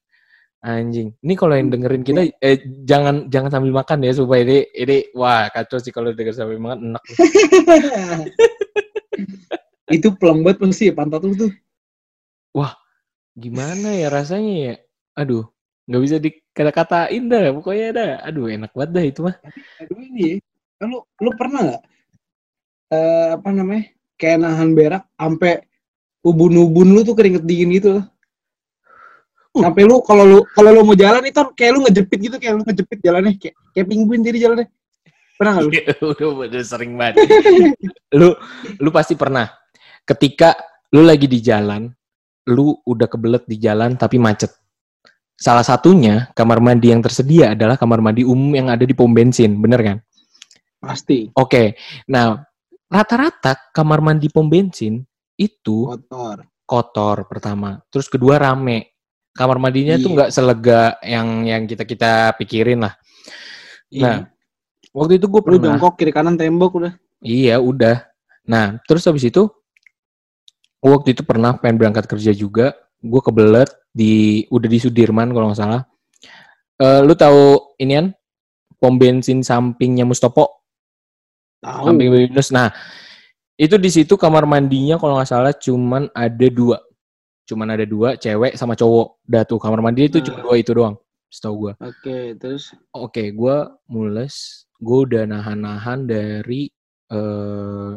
[0.61, 1.17] Anjing.
[1.25, 5.49] Ini kalau yang dengerin kita eh jangan jangan sambil makan ya supaya ini ini wah
[5.49, 7.03] kacau sih kalau denger sambil makan enak.
[9.97, 11.51] itu pelem banget pasti ya pantat lu tuh.
[13.39, 14.75] Gimana ya rasanya ya?
[15.15, 15.47] Aduh,
[15.87, 17.55] nggak bisa dikata-katain dah.
[17.55, 18.11] Pokoknya dah.
[18.27, 19.35] Aduh, enak banget dah itu mah.
[19.79, 20.35] Aduh ini ya.
[20.81, 21.81] Kan Lu lu pernah nggak
[22.91, 23.83] eh apa namanya?
[24.19, 25.63] Kayak nahan berak sampai
[26.21, 28.05] ubun-ubun lu tuh keringet dingin gitu loh.
[29.51, 29.61] Uh.
[29.67, 32.63] Sampai lu kalau lu kalau lu mau jalan itu kayak lu ngejepit gitu kayak lu
[32.63, 34.67] ngejepit jalannya kayak kayak penguin jadi jalannya.
[35.35, 35.71] Pernah nggak lu?
[36.15, 37.27] udah, udah sering banget.
[38.19, 38.31] lu
[38.79, 39.51] lu pasti pernah.
[40.07, 40.55] Ketika
[40.95, 41.91] lu lagi di jalan,
[42.47, 44.51] lu udah kebelet di jalan tapi macet.
[45.41, 49.57] Salah satunya kamar mandi yang tersedia adalah kamar mandi umum yang ada di pom bensin,
[49.57, 49.97] bener kan?
[50.77, 51.77] Pasti Oke,
[52.09, 52.37] nah
[52.85, 55.01] rata-rata kamar mandi pom bensin
[55.33, 56.45] itu kotor.
[56.65, 58.90] kotor pertama, terus kedua rame.
[59.31, 60.15] Kamar mandinya tuh Iya.
[60.17, 62.93] nggak selega yang yang kita kita pikirin lah.
[63.95, 64.91] Nah, Iya.
[64.91, 65.63] waktu itu gue lu pernah.
[65.75, 66.93] jongkok kiri kanan tembok udah.
[67.21, 68.03] Iya, udah.
[68.43, 69.47] Nah, terus habis itu
[70.81, 75.53] gua waktu itu pernah pengen berangkat kerja juga, gue kebelet di udah di Sudirman kalau
[75.53, 75.81] nggak salah.
[76.81, 78.09] Eh, lu tahu inian
[78.81, 80.65] pom bensin sampingnya Mustopo,
[81.61, 81.85] Tahu.
[81.85, 82.49] samping Yunus.
[82.49, 82.73] Nah,
[83.53, 86.81] itu di situ kamar mandinya kalau nggak salah cuman ada dua,
[87.51, 89.19] cuman ada dua, cewek sama cowok.
[89.27, 90.45] Dah tuh kamar mandi itu cuma Nah.
[90.47, 90.95] dua itu doang,
[91.27, 91.73] setahu gua.
[91.83, 93.55] Oke, terus Oke, gue
[93.91, 94.63] mules.
[94.79, 96.71] Gue udah nahan-nahan dari
[97.11, 97.91] eh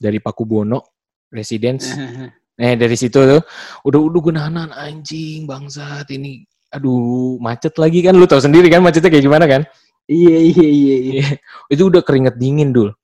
[0.00, 0.80] dari Pakubono
[1.28, 1.92] Residence.
[2.56, 3.44] Eh dari situ tuh,
[3.84, 6.40] udah udah gue nahan anjing bangsat ini.
[6.72, 8.16] Aduh, macet lagi kan.
[8.16, 9.68] Lu tahu sendiri kan macetnya kayak gimana kan?
[10.08, 11.26] iya iya iya iya.
[11.68, 12.96] Itu udah keringet dingin dul.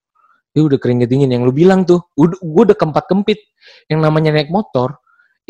[0.56, 1.28] Itu udah keringet dingin.
[1.36, 3.44] Yang lu bilang tuh, udah, gue udah keempat kempit.
[3.92, 4.96] Yang namanya naik motor,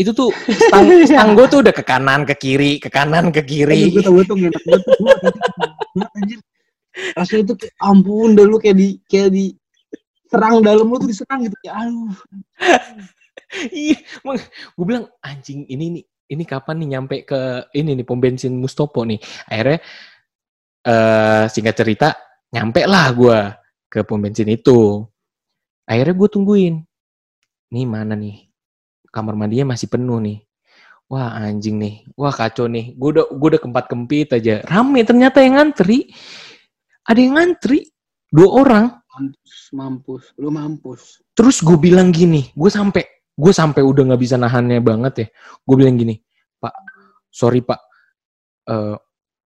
[0.00, 0.32] itu tuh
[0.68, 3.92] stang, stang gue tuh udah ke kanan, ke kiri, ke kanan, ke kiri.
[3.92, 4.24] gue tau banget.
[4.26, 4.36] tuh.
[4.36, 6.38] Tadi banget, anjir.
[7.16, 9.44] Rasanya itu ampun dah lu kayak di kayak di
[10.28, 11.72] serang dalam lu tuh diserang gitu ya.
[11.76, 12.12] Aduh.
[13.52, 14.00] Iya,
[14.72, 19.04] gue bilang anjing ini nih, ini kapan nih nyampe ke ini nih pom bensin Mustopo
[19.04, 19.20] nih.
[19.44, 19.76] Akhirnya
[20.88, 22.16] eh singkat cerita
[22.48, 23.38] nyampe lah gue
[23.92, 25.04] ke pom bensin itu.
[25.84, 26.74] Akhirnya gue tungguin.
[27.76, 28.51] Nih mana nih?
[29.12, 30.40] Kamar mandinya masih penuh nih.
[31.12, 32.96] Wah anjing nih, wah kacau nih.
[32.96, 34.64] Gue udah gue udah keempat kempit aja.
[34.64, 36.08] Rame ternyata yang ngantri.
[37.04, 37.92] Ada yang ngantri
[38.32, 38.84] dua orang.
[39.12, 41.20] Mampus, mampus, lu mampus.
[41.36, 43.04] Terus gue bilang gini, gue sampai
[43.36, 45.26] gue sampai udah nggak bisa nahannya banget ya.
[45.68, 46.16] Gue bilang gini,
[46.56, 46.72] Pak,
[47.28, 47.92] sorry Pak,
[48.62, 48.96] Eh,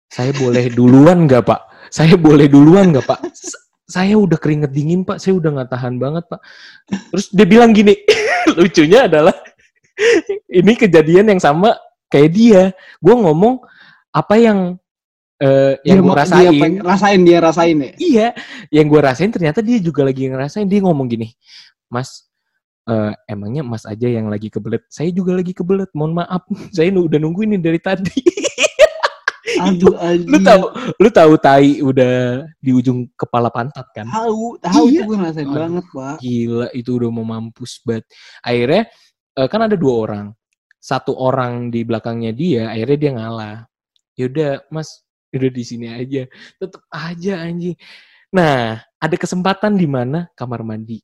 [0.08, 1.60] saya boleh duluan nggak Pak?
[1.92, 3.20] Saya boleh duluan nggak Pak?
[3.84, 6.40] Saya udah keringet dingin Pak, saya udah nggak tahan banget Pak.
[7.12, 7.92] Terus dia bilang gini,
[8.60, 9.36] lucunya adalah
[10.48, 11.76] ini kejadian yang sama
[12.08, 12.62] kayak dia.
[12.98, 13.60] Gue ngomong
[14.12, 14.58] apa yang
[15.38, 16.38] eh, yang gue rasain.
[16.38, 17.92] Dia pengen- rasain dia rasain ya.
[17.98, 18.26] Iya,
[18.70, 20.68] yang gue rasain ternyata dia juga lagi ngerasain.
[20.70, 21.34] Dia ngomong gini,
[21.90, 22.30] Mas,
[22.86, 24.86] eh, emangnya Mas aja yang lagi kebelet?
[24.86, 25.90] Saya juga lagi kebelet.
[25.92, 26.42] Mohon maaf,
[26.76, 28.22] saya udah nungguin ini dari tadi.
[29.62, 30.26] Aduh, anjir.
[30.26, 30.62] lu tahu,
[30.96, 34.06] lu tahu tai udah di ujung kepala pantat kan?
[34.08, 34.90] Tahu, tahu Iya.
[34.90, 35.54] itu gue ngerasain Aduh.
[35.58, 36.16] banget, Pak.
[36.18, 38.04] Gila, itu udah mau mampus banget.
[38.42, 38.82] Akhirnya
[39.38, 40.26] eh, kan ada dua orang,
[40.82, 43.56] satu orang di belakangnya dia, akhirnya dia ngalah.
[44.18, 46.28] Yaudah, Mas, udah di sini aja.
[46.60, 47.76] Tetep aja anjing.
[48.32, 51.00] Nah, ada kesempatan di mana kamar mandi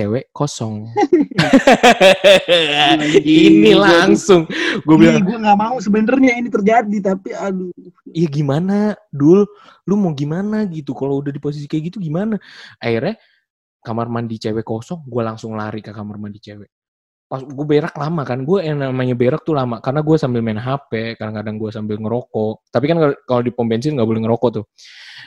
[0.00, 0.88] cewek kosong.
[3.26, 4.46] ini langsung
[4.86, 7.74] Gue bilang, gue nggak mau sebenarnya ini terjadi, tapi aduh.
[8.08, 9.44] iya gimana, dul,
[9.84, 10.94] lu mau gimana gitu?
[10.96, 12.38] Kalau udah di posisi kayak gitu gimana?
[12.80, 13.18] Akhirnya
[13.84, 16.70] kamar mandi cewek kosong, gue langsung lari ke kamar mandi cewek.
[17.30, 20.58] Pas gue berak lama kan gue yang namanya berak tuh lama karena gue sambil main
[20.58, 22.66] HP kadang-kadang gue sambil ngerokok.
[22.74, 24.64] Tapi kan kalau- di pom bensin nggak boleh ngerokok tuh.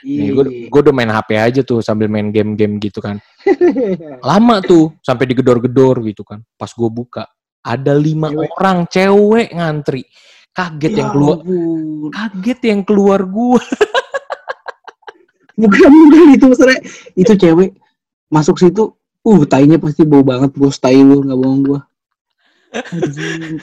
[0.03, 3.23] Nih gue gue udah main HP aja tuh sambil main game-game gitu kan.
[4.29, 7.23] Lama tuh sampai digedor-gedor gitu kan pas gue buka.
[7.63, 8.51] Ada lima Cewek.
[8.59, 10.03] orang cewek ngantri.
[10.53, 11.73] Kaget yang keluar Ya
[12.13, 13.57] kaget yang keluar gue
[15.61, 16.79] bukan bukan itu maksudnya
[17.17, 17.73] itu cewek
[18.29, 21.79] masuk situ uh tainya pasti bau banget bos tai lu nggak bohong gua
[22.73, 23.59] anjing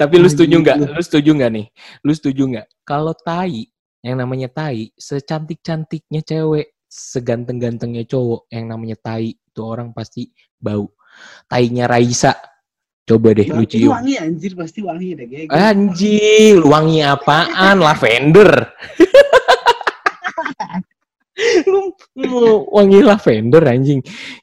[0.00, 0.76] tapi lu setuju nggak?
[0.80, 0.86] Lu.
[0.96, 1.66] lu setuju nggak nih?
[2.00, 2.66] Lu setuju nggak?
[2.88, 3.68] Kalau tai
[4.00, 10.88] yang namanya tai secantik cantiknya cewek seganteng-gantengnya cowok yang namanya tai itu orang pasti bau.
[11.46, 12.32] Tainya Raisa.
[13.04, 13.90] Coba deh lu itu cium.
[13.90, 14.52] wangi anjir.
[14.54, 17.82] Pasti wangi deh kayak Anjing, lu wangi apaan?
[17.82, 18.70] Lavender.
[21.70, 24.00] Lu, lu wangi lavender anjing.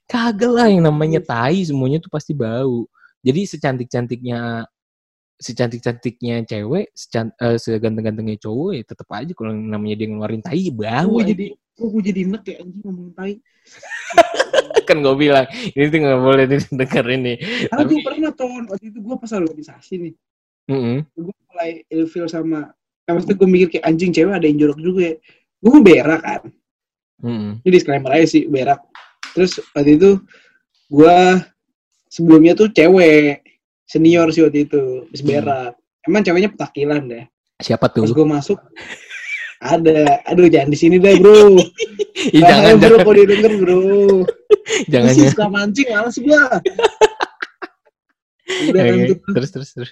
[0.08, 2.86] Kagak lah yang namanya tai semuanya tuh pasti bau.
[3.22, 4.66] Jadi secantik-cantiknya
[5.38, 11.22] secantik-cantiknya cewek, secan, eh, seganteng-gantengnya cowok ya tetap aja kalau namanya dia ngeluarin tai bau.
[11.22, 11.46] gue jadi
[11.78, 13.38] gue jadi enek ya anjing ngomong tai
[14.90, 15.46] kan gue bilang
[15.78, 16.58] ini tuh nggak boleh ini.
[16.90, 20.14] karena gue Tapi- pernah ton waktu itu gue pas organisasi nih
[20.74, 20.98] Mm-mm.
[21.06, 22.74] gue mulai ilfil sama
[23.06, 25.16] nah, maksudnya gue mikir kayak anjing cewek ada yang jorok juga ya
[25.62, 26.42] gue mau berak kan
[27.20, 27.62] Mm-mm.
[27.62, 28.82] ini disclaimer aja sih berak
[29.34, 30.10] terus waktu itu
[30.88, 31.42] gua
[32.08, 33.42] sebelumnya tuh cewek
[33.84, 35.30] senior sih waktu itu bis Hmm.
[35.32, 35.72] berak
[36.04, 37.26] emang ceweknya petakilan deh
[37.58, 38.06] Siapa tuh?
[38.10, 38.62] gua masuk
[39.58, 41.58] ada aduh jangan di sini deh bro
[42.28, 43.82] Ih, Bahaya, jangan, bro jangan, kalau dia denger bro
[44.94, 45.30] jangan, ya.
[45.30, 46.42] suka mancing males gua
[48.64, 49.92] udah kan tuh Terus, terus, terus.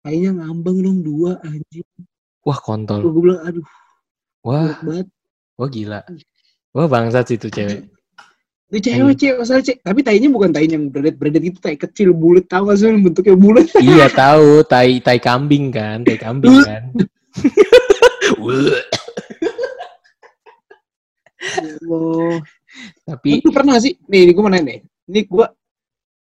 [0.00, 1.84] kayaknya ngambang dong dua anjing
[2.42, 3.06] Wah, kontol.
[3.06, 3.66] gue bilang aduh
[4.42, 5.06] Wah, banget
[5.58, 6.00] wah gila.
[6.72, 7.88] Wah, bangsat sih itu cewek.
[8.72, 12.16] itu cewek cewek masalah cewek tapi tainya bukan tai yang beredet beredet itu tai kecil
[12.16, 16.82] bulat tau gak sih bentuknya bulat iya, tahu, tai tai kambing kan, tai kambing kan.
[21.42, 22.38] Ya.
[23.04, 23.98] Tapi Lu pernah sih?
[24.08, 24.80] Nih, gue mau nanya nih.
[25.10, 25.46] Ini gue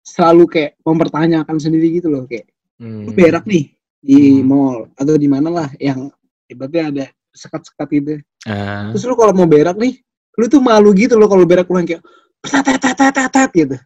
[0.06, 2.28] selalu kayak mempertanyakan sendiri gitu loh.
[2.28, 2.46] Kayak,
[2.78, 3.72] lu hmm, berak nih
[4.06, 4.46] di Hmm.
[4.46, 6.06] mall atau di mana lah yang
[6.46, 8.12] ibaratnya ada sekat-sekat gitu.
[8.48, 10.00] ah, Terus lu kalau mau berak nih,
[10.36, 12.00] lu tuh malu gitu loh kalau berak pulang kayak
[12.42, 13.76] tat tat tat tat tat gitu.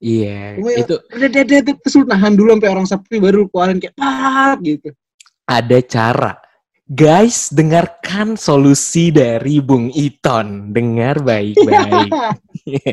[0.00, 3.96] iya, ya- itu deh terus lu nahan dulu sampai orang sepi baru lu keluarin kayak
[3.96, 4.92] pat gitu.
[5.48, 6.32] ada cara.
[6.86, 10.70] Guys, dengarkan solusi dari Bung Iton.
[10.70, 12.14] Dengar baik-baik.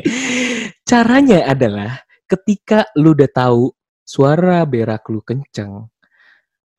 [0.90, 3.70] Caranya adalah ketika lu udah tahu
[4.02, 5.86] suara berak lu kenceng,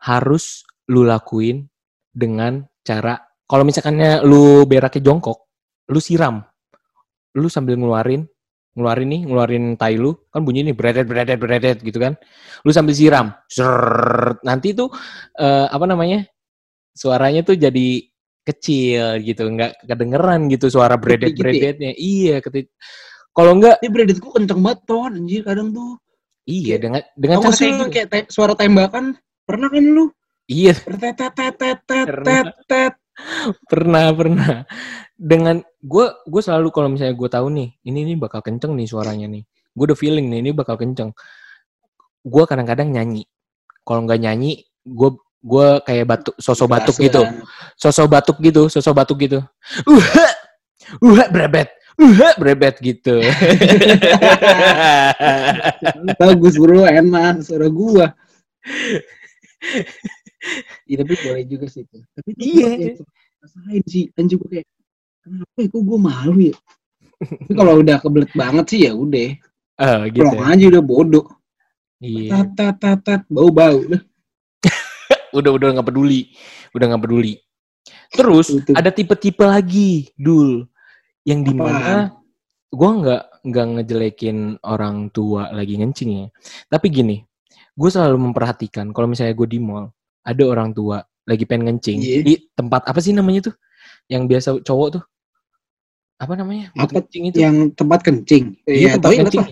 [0.04, 1.72] harus lu lakuin
[2.12, 5.50] dengan cara kalau misalkannya lu beraknya jongkok,
[5.90, 6.42] lu siram.
[7.36, 8.26] Lu sambil ngeluarin,
[8.74, 12.14] ngeluarin nih, ngeluarin tai lu, kan bunyi nih beredet beredet beredet gitu kan.
[12.66, 13.34] Lu sambil siram.
[13.50, 14.42] Srrrt.
[14.48, 14.90] nanti tuh
[15.38, 16.26] eh, apa namanya?
[16.96, 18.08] Suaranya tuh jadi
[18.46, 21.92] kecil gitu, nggak kedengeran gitu suara beredet beredetnya.
[21.98, 22.72] Iya, ketik
[23.36, 26.00] kalau enggak Ini beredet gue kenceng banget ton anjir kadang tuh.
[26.46, 29.18] Iya dengan dengan cara kayak kayak suara tembakan?
[29.44, 30.06] Pernah kan lu?
[30.46, 30.78] Iya
[33.66, 34.14] Pernah.
[34.14, 34.54] pernah.
[35.16, 39.26] Dengan gue gue selalu kalau misalnya gue tahu nih ini ini bakal kenceng nih suaranya
[39.26, 39.42] nih.
[39.74, 41.16] Gue udah feeling nih ini bakal kenceng.
[42.22, 43.26] Gue kadang-kadang nyanyi.
[43.82, 45.10] Kalau nggak nyanyi gue
[45.46, 47.22] gue kayak batuk sosok batuk gitu.
[47.80, 49.40] Sosok batuk gitu, sosok batuk gitu.
[49.90, 50.06] Uh,
[51.02, 51.70] uh, brebet.
[51.96, 53.16] Uh, brebet gitu.
[56.20, 58.12] Bagus bro, enak suara gua.
[60.86, 61.98] Iya tapi boleh juga sih itu.
[62.14, 62.70] Tapi itu Iya.
[63.42, 64.68] rasain sih anjir gua kayak
[65.22, 66.56] kenapa ya kok gua malu ya?
[67.22, 69.30] Tapi kalau udah kebelet banget sih ya udah.
[69.76, 70.24] Ah, gitu.
[70.24, 70.54] Pulang ya.
[70.56, 71.26] aja udah bodoh.
[72.00, 72.30] Iya.
[72.32, 73.80] Tat tat tat tat bau bau.
[73.82, 74.02] Udah.
[75.38, 76.32] udah udah nggak peduli
[76.72, 77.36] udah nggak peduli
[78.16, 78.72] terus Itu.
[78.72, 80.64] ada tipe-tipe lagi dul
[81.28, 82.16] yang di mana
[82.72, 86.28] gue nggak nggak ngejelekin orang tua lagi ngencing ya
[86.72, 87.24] tapi gini
[87.76, 89.92] gue selalu memperhatikan kalau misalnya gue di mall
[90.26, 92.20] ada orang tua lagi pengen ngencing Iya.
[92.22, 93.56] di tempat apa sih namanya tuh
[94.06, 95.04] yang biasa cowok tuh
[96.16, 98.44] apa namanya Apa kencing itu Yang tempat kencing.
[98.64, 99.50] iya Iya, tempat toilet kencing lah.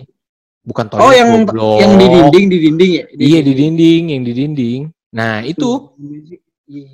[0.64, 1.78] bukan toilet Oh yang goblok.
[1.78, 3.04] yang di dinding di dinding ya?
[3.14, 5.70] iya di dinding yang di dinding nah itu
[6.64, 6.88] Iya.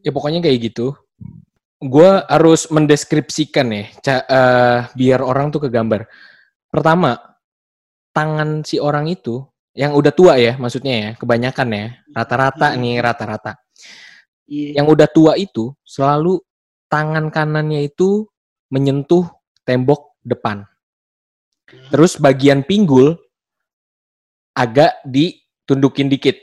[0.00, 0.92] ya pokoknya kayak gitu
[1.78, 6.06] gue harus mendeskripsikan ya ca- eh, biar orang tuh kegambar
[6.68, 7.18] pertama
[8.12, 13.52] tangan si orang itu yang udah tua ya maksudnya ya kebanyakan ya rata-rata nih rata-rata
[14.42, 14.82] Iya.
[14.82, 16.42] yang udah tua itu selalu
[16.92, 18.28] tangan kanannya itu
[18.68, 19.24] menyentuh
[19.64, 20.66] tembok depan
[21.88, 23.16] terus bagian pinggul
[24.52, 26.36] agak ditundukin dikit.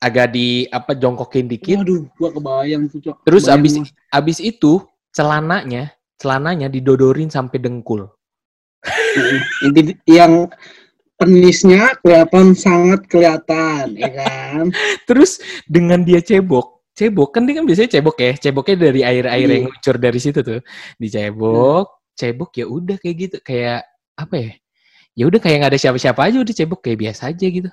[0.00, 1.76] Agak di apa jongkokin dikit.
[1.84, 3.16] Waduh, gua kebayang tuh, Cok.
[3.28, 4.16] Terus Kebayang abis gua.
[4.16, 4.72] abis itu
[5.12, 8.08] celananya celananya didodorin sampai dengkul.
[10.08, 10.48] Yang
[11.20, 14.72] penisnya kelihatan sangat kelihatan, ya kan?
[15.08, 15.36] Terus
[15.68, 19.54] dengan dia cebok, cebok kan dia kan biasanya cebok ya, ceboknya dari air-air Iya.
[19.60, 20.64] yang ngucur dari situ tuh.
[20.96, 23.84] Dicebok, cebok ya udah kayak gitu, kayak
[24.16, 24.52] apa ya?
[25.12, 27.68] Ya udah kayak nggak ada siapa-siapa aja udah cebok kayak biasa aja gitu.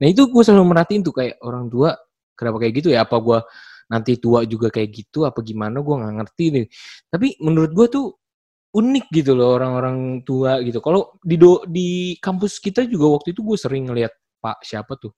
[0.00, 1.92] Nah itu gue selalu merhatiin tuh kayak orang tua
[2.32, 3.04] kenapa kayak gitu ya?
[3.04, 3.38] Apa gue
[3.92, 5.28] nanti tua juga kayak gitu?
[5.28, 5.84] Apa gimana?
[5.84, 6.66] Gue nggak ngerti nih.
[7.12, 8.06] Tapi menurut gue tuh
[8.76, 10.84] unik gitu loh orang-orang tua gitu.
[10.84, 15.16] Kalau di do, di kampus kita juga waktu itu gue sering ngeliat Pak siapa tuh,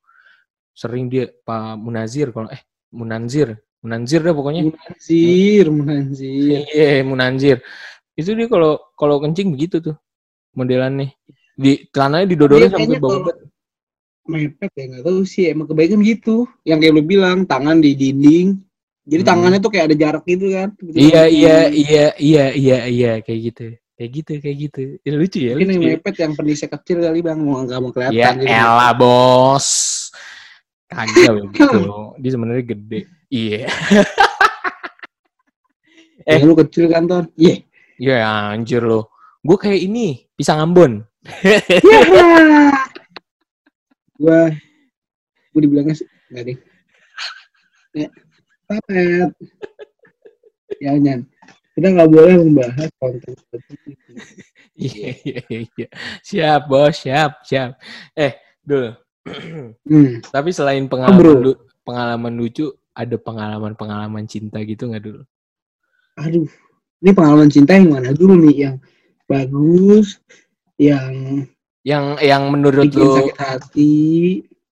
[0.71, 2.62] sering dia Pak Munazir kalau eh
[2.94, 4.71] Munanzir, Munanzir dah pokoknya.
[4.71, 6.62] Munanzir, munanzir.
[6.75, 7.59] Iya Munanzir.
[8.14, 9.97] Itu dia kalau kalau kencing begitu tuh
[10.55, 11.11] modelannya.
[11.59, 13.21] Di celananya didodorin Iya, sampai kalau
[14.29, 18.61] mepet ya nggak tahu sih emang kebaikan gitu yang kayak lu bilang tangan di dinding
[19.09, 19.31] jadi Hmm.
[19.33, 23.66] tangannya tuh kayak ada jarak gitu kan Iya iya iya iya iya iya kayak gitu.
[23.97, 24.81] Kayak gitu kayak gitu.
[25.03, 25.75] Ya, lucu ya mungkin lucu.
[25.75, 28.47] yang Ya, mepet yang penisnya kecil kali bang mau nggak mau kelihatan ya gitu.
[28.47, 29.68] elah bos.
[30.87, 31.79] Kagak begitu.
[32.16, 33.01] Dia sebenarnya gede.
[33.29, 33.68] Iya.
[36.29, 37.61] eh lu kecil kan ton iya
[37.97, 39.12] Ya anjir lo.
[39.40, 41.05] Gue kayak ini, pisang Ambon.
[41.42, 41.59] yeah.
[44.18, 44.51] gua
[45.51, 46.59] gua dibilangnya sih nggak deh
[47.94, 48.09] ya
[48.68, 49.33] papet
[50.78, 51.24] ya nyan
[51.72, 54.11] kita nggak boleh membahas konten seperti itu
[54.78, 55.88] Iya, iya, iya.
[56.22, 57.02] Siap, bos.
[57.02, 57.83] Siap, siap.
[58.14, 58.94] Eh, Dul.
[59.26, 60.22] hmm.
[60.31, 65.26] Tapi selain pengalaman, lu- pengalaman lucu, ada pengalaman-pengalaman cinta gitu nggak, Dul?
[66.18, 66.46] aduh
[66.98, 68.76] ini pengalaman cinta yang mana dulu nih yang
[69.26, 70.18] bagus
[70.78, 71.46] yang
[71.87, 73.94] Yang yang menurut bikin lu, sakit hati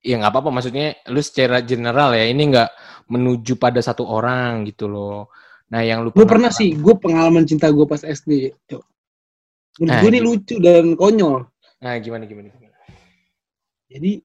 [0.07, 0.51] ya nggak apa-apa.
[0.55, 2.71] Maksudnya, lu secara general ya, ini nggak
[3.07, 5.31] menuju pada satu orang gitu loh.
[5.67, 8.83] Nah, yang lu gue pernah sih gue pengalaman cinta gue pas SD Cok.
[9.83, 10.25] menurut Ah, gue gitu.
[10.25, 11.43] lucu dan konyol
[11.77, 12.75] Nah, gimana, gimana, gimana?
[13.87, 14.23] jadi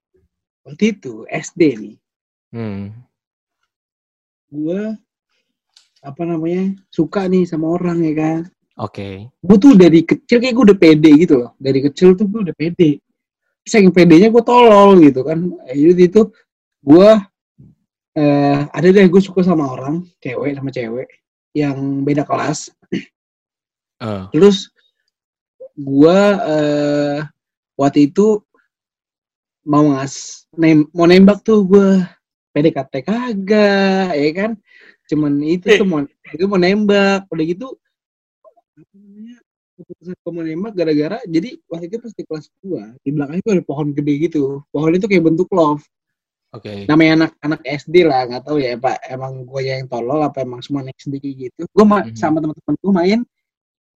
[0.64, 1.96] waktu itu SD nih
[2.52, 2.92] Hmm.
[4.52, 4.82] gue
[6.02, 8.42] apa namanya suka nih sama orang ya kan
[8.82, 9.30] Oke.
[9.30, 12.56] gue tuh dari kecil kayak gue udah pede gitu loh dari kecil tuh gue udah
[12.58, 12.98] pede
[13.64, 15.38] saking pedenya gue tolol gitu kan
[15.70, 16.22] jadi itu
[16.82, 17.10] gue
[18.18, 21.08] eh, ada deh gue suka sama orang cewek sama cewek
[21.56, 22.72] yang beda kelas.
[24.02, 24.72] Eh, terus
[25.78, 27.20] gue eh,
[27.78, 28.44] waktu itu
[29.62, 32.02] mau ngas nem mau nembak tuh gue
[32.52, 34.52] PDKT kagak ya kan?
[35.08, 37.30] Cuman itu tuh mau gue mau nembak.
[37.32, 37.68] Udah gitu
[38.72, 39.38] apa namanya
[39.78, 43.54] keputusan gue mau nembak gara-gara jadi waktu itu pas di kelas gua di belakangnya tuh
[43.54, 44.44] ada pohon gede gitu.
[44.74, 45.86] Pohon itu kayak bentuk love
[46.52, 46.84] Oke.
[46.84, 49.00] namanya anak anak SD lah nggak tahu ya pak.
[49.08, 51.64] Emang gue yang tolol apa emang semua anak SD gitu?
[51.66, 52.12] Gue ma- Mhm.
[52.14, 53.20] sama teman-teman gue main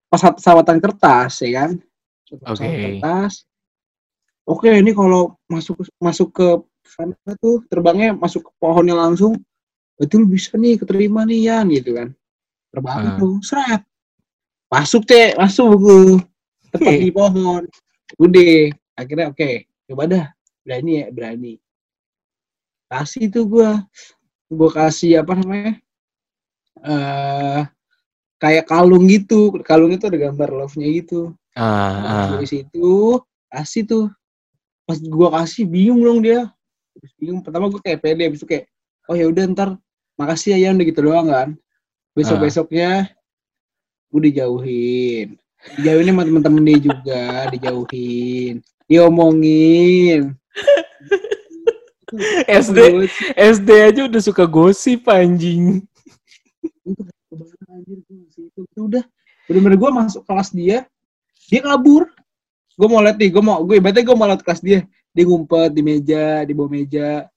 [0.08, 1.72] pesawat pesawatan kertas ya kan?
[2.48, 2.64] Oke.
[2.64, 3.44] kertas.
[4.46, 6.48] Oke ini kalau masuk masuk ke
[6.86, 9.36] sana tuh terbangnya masuk ke pohonnya langsung
[9.98, 12.16] betul bisa nih keterima nih Yan gitu kan.
[12.72, 13.18] Terbang Ah.
[13.20, 13.84] tuh seret.
[14.72, 16.24] Masuk teh masuk gue
[16.72, 17.68] tepat di pohon.
[18.16, 19.50] Udah akhirnya oke
[19.92, 20.26] coba dah.
[20.64, 21.08] Berani ya?
[21.12, 21.54] Berani
[22.90, 23.70] kasih tuh gue
[24.46, 25.74] gue kasih apa namanya
[26.86, 27.62] eh
[28.40, 29.50] kayak kalung gitu.
[29.64, 31.34] Kalung itu ada gambar love nya gitu.
[31.56, 32.40] Ah, ah.
[32.40, 33.20] di situ
[33.50, 34.06] kasih tuh.
[34.86, 36.52] Pas gue kasih bingung dong dia.
[37.18, 37.42] Bingung.
[37.42, 38.70] Pertama gue kayak pede habis itu kayak
[39.10, 39.70] oh ya udah ntar.
[40.16, 41.50] Makasih ya Yan udah gitu doang kan.
[42.16, 43.10] Besok besoknya
[44.14, 45.36] gue dijauhin.
[45.82, 47.22] Dijauhin sama temen-temen dia juga
[47.52, 48.62] dijauhin.
[48.86, 50.38] Diomongin
[52.66, 52.80] SD
[53.36, 55.84] SD aja udah suka gosip anjing.
[58.74, 59.04] Itu udah
[59.46, 60.90] bener-bener gue masuk kelas dia
[61.46, 62.10] dia kabur
[62.76, 64.80] gue mau liat nih gue mau gue ibaratnya gue mau liat kelas dia
[65.14, 67.30] dia ngumpet di meja di bawah meja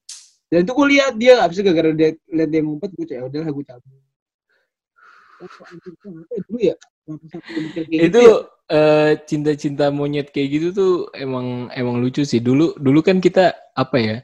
[0.49, 3.65] dan itu gue lihat dia abis gara-gara dia lihat dia ngumpet gue cek udahlah gue
[3.69, 4.01] cabut
[5.45, 6.75] oh, ya dulu ya
[7.09, 8.37] kayak Itu gitu ya?
[8.69, 12.41] eh, cinta-cinta monyet kayak gitu tuh emang emang lucu sih.
[12.43, 14.17] Dulu dulu kan kita apa ya?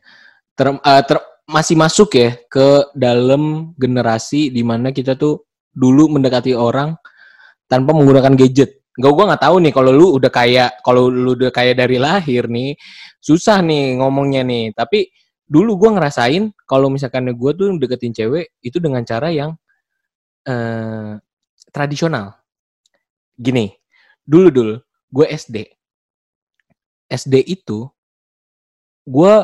[0.54, 5.44] Ter, eh, ter- masih masuk ya ke dalam generasi di mana kita tuh
[5.74, 6.96] dulu mendekati orang
[7.68, 8.80] tanpa menggunakan gadget.
[8.94, 12.46] Gak gua nggak tahu nih kalau lu udah kayak kalau lu udah kayak dari lahir
[12.46, 12.78] nih
[13.18, 14.72] susah nih ngomongnya nih.
[14.72, 15.10] Tapi
[15.44, 19.52] dulu gua ngerasain kalau misalkan gua tuh deketin cewek itu dengan cara yang
[20.46, 21.18] eh
[21.74, 22.38] tradisional.
[23.34, 23.66] Gini,
[24.22, 24.74] dulu dulu
[25.10, 25.56] gue SD.
[27.10, 27.86] SD itu
[29.06, 29.34] gue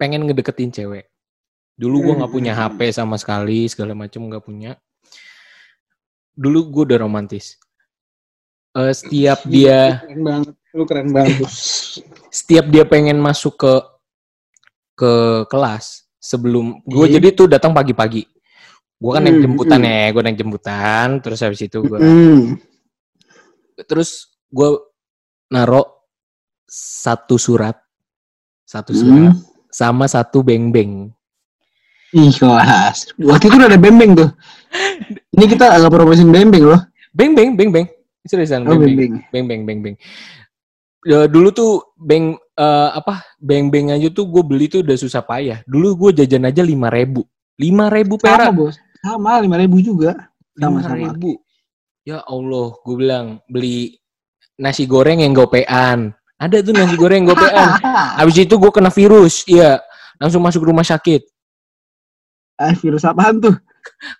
[0.00, 1.12] pengen ngedeketin cewek.
[1.76, 2.72] Dulu gue nggak punya Hmm.
[2.72, 4.80] HP sama sekali, segala macam nggak punya.
[6.32, 7.60] Dulu gue udah romantis.
[8.70, 11.42] Eh, setiap dia keren banget lu keren banget
[12.38, 13.72] setiap dia pengen masuk ke
[14.94, 15.12] ke
[15.50, 17.18] kelas sebelum gue Iya.
[17.18, 18.30] jadi tuh datang pagi-pagi
[18.94, 19.90] gue kan naik Hmm, jemputan hmm.
[19.90, 22.62] ya gue naik jemputan terus habis itu gue Hmm.
[23.90, 24.70] terus gue
[25.50, 26.06] naro
[26.70, 27.74] satu surat
[28.62, 29.00] satu Hmm.
[29.02, 29.34] surat
[29.70, 31.10] sama satu beng-beng
[32.10, 33.06] Ih kelas.
[33.22, 34.26] Waktu itu udah ada bembeng tuh.
[35.30, 36.80] Ini kita agak promosiin bembeng loh.
[37.10, 37.86] beng-beng beng-beng
[38.22, 39.30] seriusan Oh beng-beng bembeng.
[39.30, 39.96] beng beng beng beng
[41.00, 45.22] Ya, dulu tuh beng eh, apa beng beng aja tuh gue beli tuh udah susah
[45.22, 47.24] payah dulu gue jajan aja lima ribu
[47.56, 48.76] lima ribu Sama perak bos.
[49.00, 50.28] Sama lima ribu juga.
[50.58, 51.14] lima Sama-sama.
[51.14, 51.40] ribu
[52.02, 53.96] ya allah gue bilang beli
[54.54, 56.10] nasi goreng yang gopean
[56.40, 57.68] ada tuh nasi goreng yang gopean
[58.16, 59.84] habis itu gue kena virus iya.
[60.20, 61.24] Langsung masuk rumah sakit.
[62.60, 63.56] Ah, virus apaan tuh?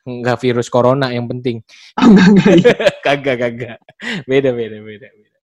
[0.09, 1.61] Enggak virus corona yang penting.
[2.01, 2.53] Oh, enggak, enggak.
[2.57, 2.77] iya.
[3.05, 3.79] kagak kagak.
[4.25, 5.39] Beda beda beda beda.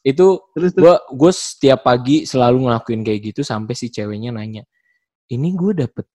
[0.00, 4.64] Itu gue gue setiap pagi selalu ngelakuin kayak gitu sampai si ceweknya nanya
[5.28, 6.08] ini gue dapet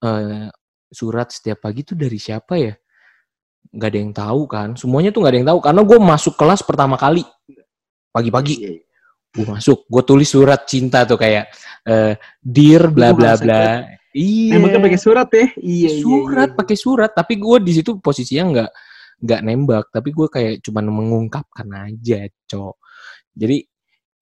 [0.00, 0.48] eh,
[0.88, 2.72] surat setiap pagi tuh dari siapa ya?
[3.68, 4.68] Nggak ada yang tahu kan.
[4.80, 7.20] Semuanya tuh nggak ada yang tahu karena gue masuk kelas pertama kali.
[8.16, 8.54] Pagi-pagi.
[8.56, 8.84] Iya, iya.
[9.34, 11.50] Gue masuk gue tulis surat cinta tuh kayak
[11.84, 13.82] eh, dear bla bla bla
[14.14, 15.46] iya Emang kan pakai surat ya?
[15.58, 16.56] Iya, iya, surat iya.
[16.56, 18.70] pakai surat tapi gue di situ posisinya nggak
[19.26, 22.78] nggak nembak tapi gue kayak cuman mengungkapkan aja cok
[23.34, 23.58] jadi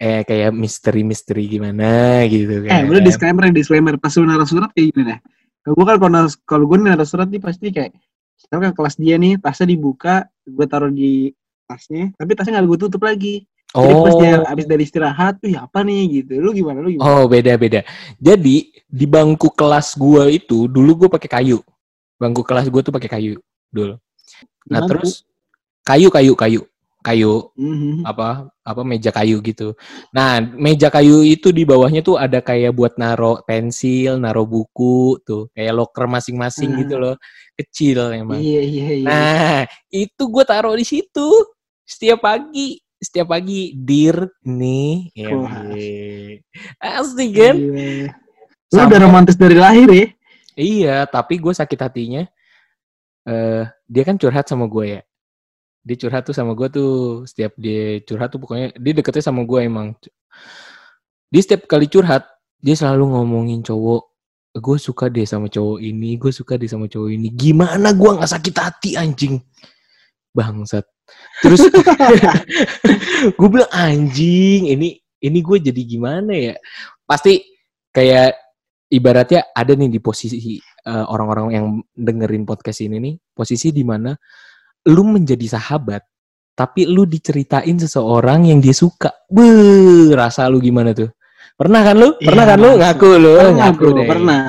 [0.02, 3.94] eh kayak misteri-misteri gimana gitu Eh, kan udah disclaimer disclaimer.
[4.02, 5.18] Pas lu naruh surat kayak gini deh.
[5.62, 7.94] Kalau gue kan kalau kalau gue naruh surat nih pasti kayak
[8.34, 11.30] sekarang kan kelas dia nih tasnya dibuka, gue taruh di
[11.70, 13.46] tasnya, tapi tasnya nggak gue tutup lagi.
[13.72, 16.36] Jadi pas dia oh abis dari istirahat, tuh ya apa nih gitu.
[16.38, 16.84] Lu gimana?
[16.84, 17.08] Lu gimana?
[17.08, 17.80] oh beda beda
[18.20, 21.58] jadi di bangku kelas gue itu dulu gue pakai kayu
[22.20, 23.40] bangku kelas gue tuh pakai kayu
[23.72, 23.96] dulu
[24.68, 25.24] nah terus
[25.82, 26.60] kayu kayu kayu
[27.02, 28.06] kayu Mhm.
[28.06, 29.74] apa apa meja kayu gitu.
[30.14, 35.50] Nah, meja kayu itu di bawahnya tuh ada kayak buat naro pensil, naro buku tuh,
[35.50, 36.78] kayak loker masing-masing Hmm.
[36.86, 37.18] gitu loh.
[37.58, 38.38] Kecil emang.
[38.38, 39.06] Iya, iya, iya.
[39.10, 39.60] Nah,
[39.90, 41.26] itu gue taruh di situ
[41.82, 42.78] setiap pagi.
[43.02, 45.34] Setiap pagi, dir nih, ya,
[47.02, 47.56] asik kan?
[47.58, 48.14] Iya.
[48.70, 50.06] Lu udah romantis dari lahir ya?
[50.54, 52.22] Iya, tapi gue sakit hatinya.
[53.22, 55.00] eh dia kan curhat sama gue ya.
[55.82, 59.58] Dia curhat tuh sama gue tuh setiap dia curhat tuh pokoknya dia deketnya sama gue
[59.66, 59.98] emang.
[61.26, 62.22] Dia setiap kali curhat
[62.62, 64.14] dia selalu ngomongin cowok.
[64.52, 67.34] Gue suka deh sama cowok ini, gue suka deh sama cowok ini.
[67.34, 69.42] Gimana gue nggak sakit hati anjing?
[70.32, 70.84] Bangsat.
[71.44, 71.68] Terus
[73.38, 76.54] gue bilang anjing, ini ini gue jadi gimana ya?
[77.04, 77.38] Pasti
[77.92, 78.32] kayak
[78.88, 84.16] ibaratnya ada nih di posisi eh, orang-orang yang dengerin podcast ini nih, posisi di mana
[84.88, 86.02] lu menjadi sahabat,
[86.56, 89.12] tapi lu diceritain seseorang yang dia suka.
[89.30, 91.12] Beuh, rasa lu gimana tuh?
[91.54, 92.08] Pernah kan lu?
[92.18, 92.70] Pernah Iya, kan lu?
[92.80, 94.08] Ngaku lu, Pernah, ngaku bro, deh.
[94.08, 94.42] pernah.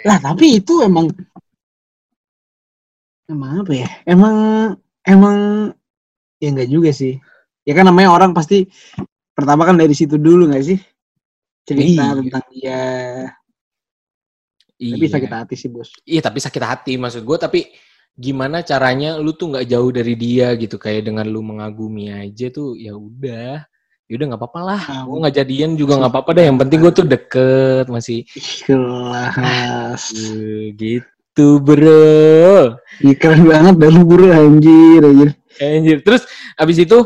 [0.00, 1.06] Lah, tapi itu emang
[3.30, 3.88] emang apa ya?
[4.04, 4.34] Emang
[5.10, 5.36] emang
[6.38, 7.18] ya enggak juga sih.
[7.62, 8.64] Ya kan namanya orang pasti
[9.34, 10.78] pertama kan dari situ dulu nggak sih?
[11.62, 12.16] Cerita Iya.
[12.18, 12.82] tentang dia.
[14.80, 14.96] Iya.
[14.96, 15.92] Tapi sakit hati sih, Bos.
[16.02, 17.60] Iya tapi sakit hati maksud gue tapi
[18.16, 22.74] gimana caranya lu tuh nggak jauh dari dia gitu kayak dengan lu mengagumi aja tuh
[22.76, 23.64] ya udah
[24.10, 26.80] ya udah nggak apa-apa lah Ah, gue nggak jadian juga nggak apa-apa deh yang penting
[26.82, 30.04] gue tuh deket masih Ih, Kelas.
[30.10, 30.74] Eh,
[31.40, 35.30] gitu bro Ih, keren banget dan lu buru anjir anjir.
[35.56, 36.28] anjir terus
[36.60, 36.98] abis itu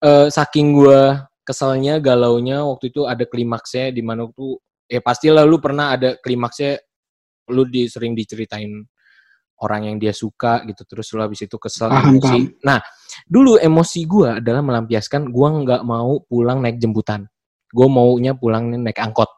[0.00, 1.00] eh, saking gue
[1.44, 4.56] keselnya galaunya waktu itu ada klimaksnya di mana tuh
[4.88, 6.80] ya pastilah lu pernah ada klimaksnya
[7.52, 8.82] lu di, sering diceritain
[9.60, 12.40] orang yang dia suka gitu terus lu habis itu kesel Paham, emosi.
[12.60, 12.82] Nah,
[13.24, 17.24] dulu emosi gua adalah melampiaskan gua nggak mau pulang naik jemputan.
[17.72, 19.32] Gue maunya pulang naik angkot.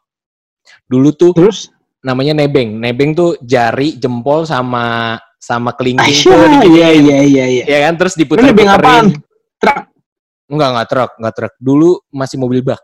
[0.85, 1.71] Dulu tuh Terus
[2.03, 2.79] namanya nebeng.
[2.79, 7.03] Nebeng tuh jari, jempol sama sama kelingking Aisyah, tuh iya diginiin.
[7.03, 7.63] iya iya iya.
[7.65, 9.05] Ya kan terus Lu diputer nebeng apaan?
[9.55, 9.77] Truk.
[10.49, 11.53] Enggak, enggak truk, enggak truk.
[11.61, 12.81] Dulu masih mobil bak.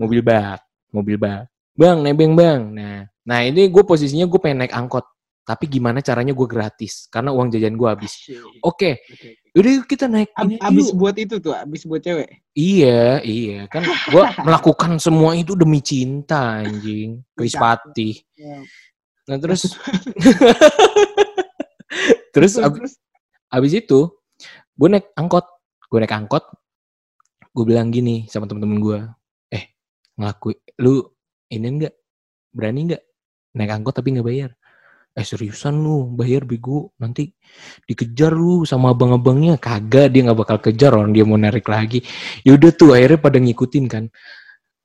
[0.00, 0.60] Mobil bak,
[0.90, 1.46] mobil bak.
[1.76, 2.60] Bang, nebeng bang.
[2.72, 5.04] Nah, nah ini gue posisinya gue pengen naik angkot.
[5.44, 7.08] Tapi gimana caranya gue gratis?
[7.08, 8.28] Karena uang jajan gue habis.
[8.64, 9.02] Oke,
[9.50, 10.96] udah yuk kita naik Ab- ini abis yuk.
[10.96, 12.38] buat itu tuh, abis buat cewek.
[12.54, 13.66] Iya, iya.
[13.66, 17.22] Kan gue melakukan semua itu demi cinta, anjing.
[17.34, 18.22] Chris Patih.
[19.26, 19.74] Nah terus,
[22.30, 22.78] terus ab-
[23.50, 24.00] abis itu
[24.76, 25.46] gue naik angkot.
[25.90, 26.44] Gue naik angkot.
[27.50, 28.98] Gue bilang gini sama temen-temen gue.
[29.50, 29.74] Eh,
[30.14, 31.02] ngelakuin lu
[31.50, 31.94] ini enggak
[32.54, 33.02] berani enggak
[33.52, 34.50] naik angkot tapi nggak bayar
[35.14, 36.14] eh seriusan lu?
[36.14, 36.94] Bayar bego.
[37.02, 37.30] Nanti
[37.84, 39.58] dikejar lu sama abang-abangnya.
[39.58, 42.02] Kagak dia nggak bakal kejar orang dia mau narik lagi.
[42.46, 44.04] Yaudah tuh akhirnya pada ngikutin kan.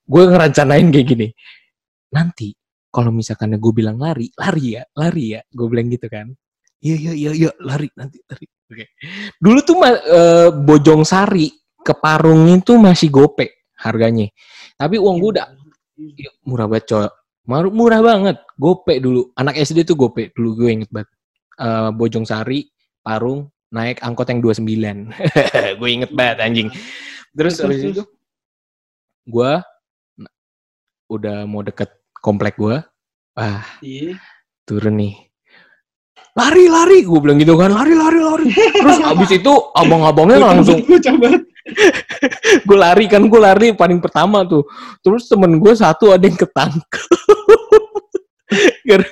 [0.06, 1.28] Gue ngerancanain kayak gini.
[2.14, 2.54] Nanti
[2.90, 5.42] kalau misalkan gue bilang lari lari ya lari ya.
[5.50, 6.30] Gue bilang gitu kan.
[6.82, 8.46] Iya iya iya iya lari nanti lari.
[8.66, 8.86] Oke.
[9.38, 11.54] Dulu tuh uh, bojong sari
[11.86, 14.26] ke Parung itu masih gope harganya.
[14.74, 15.48] Tapi uang gue udah
[16.18, 17.08] ya, murah banget coy
[17.48, 18.38] murah banget.
[18.58, 19.32] Gope dulu.
[19.38, 20.34] Anak SD tuh gope.
[20.34, 21.10] Dulu gue inget banget.
[21.56, 22.68] Uh, bojong sari
[23.00, 25.12] Parung naik angkot yang 29
[25.80, 26.70] gue inget banget anjing.
[27.36, 28.04] Terus habis itu?
[29.28, 29.60] Gue
[31.12, 32.82] udah mau deket komplek gue
[33.36, 34.16] ah iya.
[34.64, 35.14] turun nih.
[36.36, 37.04] Lari lari.
[37.04, 38.48] Gue bilang gitu kan lari lari lari.
[38.52, 44.64] Terus abis itu abang-abangnya langsung gue lari kan gue lari paling pertama tuh.
[45.04, 47.25] Terus temen gue satu ada yang ketangkep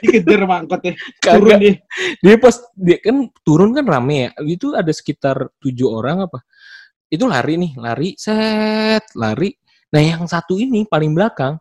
[0.03, 1.73] dikejar mangkot ya turun dia.
[2.21, 4.29] Dia pas dia kan turun kan rame ya.
[4.45, 6.45] Itu ada sekitar tujuh orang apa?
[7.09, 9.53] Itu lari nih lari set lari.
[9.93, 11.57] Nah yang satu ini paling belakang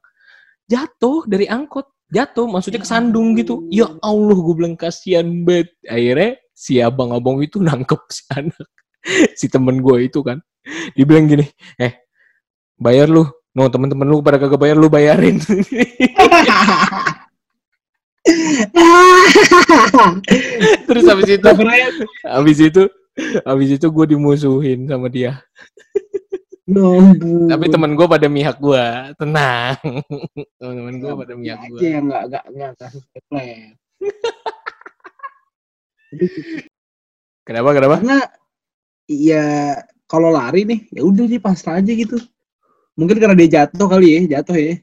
[0.68, 1.88] jatuh dari angkot.
[2.12, 3.64] Jatuh maksudnya kesandung gitu.
[3.72, 8.68] Ya Allah gue bilang kasihan banget akhirnya si abang-abang itu nangkep si anak
[9.40, 10.36] si temen gue itu kan.
[10.92, 11.46] Dibilang gini
[11.80, 12.04] eh
[12.76, 15.36] bayar lu no temen-temen lu pada kagak bayar lu bayarin
[20.88, 21.48] terus habis itu
[22.24, 22.82] habis itu
[23.44, 25.42] habis itu gue dimusuhin sama dia
[26.62, 27.50] Nunggu.
[27.50, 28.86] Tapi temen gue pada mihak gue,
[29.18, 29.82] tenang.
[30.62, 31.74] Temen-temen gue pada mihak gue.
[31.82, 33.02] Aja yang nggak nggak nggak kasus
[37.46, 37.96] kenapa kenapa?
[38.00, 38.20] Karena
[39.08, 39.44] iya
[40.06, 42.16] kalau lari nih ya udah sih pasrah aja gitu.
[42.98, 44.74] Mungkin karena dia jatuh kali ya, jatuh ya.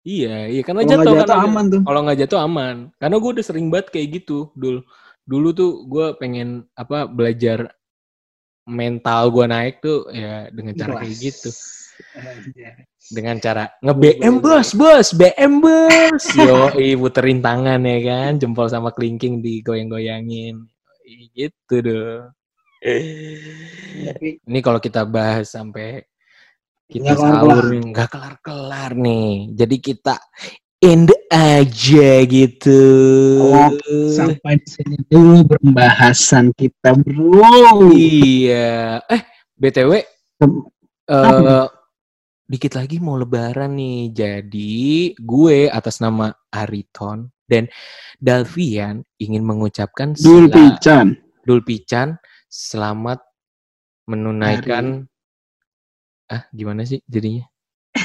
[0.00, 1.80] Iya, iya karena kalo jatuh, jatuh aman tuh.
[1.84, 2.76] Kalau nggak jatuh aman.
[2.96, 4.80] Karena gue udah sering banget kayak gitu, dulu.
[5.28, 7.68] Dulu tuh gue pengen apa belajar
[8.70, 11.50] mental gue naik tuh ya dengan cara kayak gitu
[13.10, 18.94] dengan cara nge BM bos bos BM bos yo puterin tangan ya kan jempol sama
[18.94, 20.70] kelingking digoyang-goyangin
[21.34, 22.30] gitu dong
[24.46, 26.06] ini kalau kita bahas sampai
[26.90, 30.18] kita sahur nggak kelar-kelar nih jadi kita
[30.80, 32.82] end aja gitu.
[33.52, 33.70] Oh,
[34.10, 37.92] sampai di sini dulu pembahasan kita, bro.
[37.92, 38.98] Iya.
[39.04, 39.22] Eh,
[39.60, 39.92] BTW
[41.12, 41.68] uh,
[42.48, 44.10] dikit lagi mau lebaran nih.
[44.10, 47.68] Jadi, gue atas nama Ariton dan
[48.16, 51.14] Dalvian ingin mengucapkan Dulpican.
[51.44, 52.16] Dulpican
[52.50, 53.20] selamat
[54.08, 55.09] menunaikan Hari.
[56.30, 57.42] Ah gimana sih jadinya?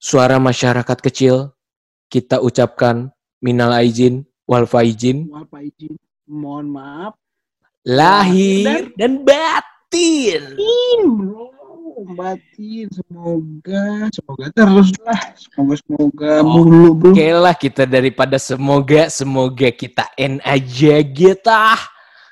[0.00, 1.52] Suara masyarakat kecil
[2.08, 5.28] kita ucapkan minal aizin wal faizin.
[5.28, 5.92] Wal faizin.
[6.30, 7.12] Mohon maaf.
[7.84, 10.56] Lahir dan, dan batin.
[11.18, 11.50] Bro.
[12.00, 17.12] Batin semoga semoga terus lah semoga semoga oh, mulu bro.
[17.12, 21.52] Oke lah kita daripada semoga semoga kita n aja gitu.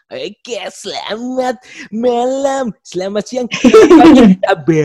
[0.09, 1.61] Oke, selamat
[1.93, 4.81] malam, selamat siang, selamat pagi,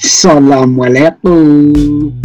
[0.00, 2.16] Assalamualaikum.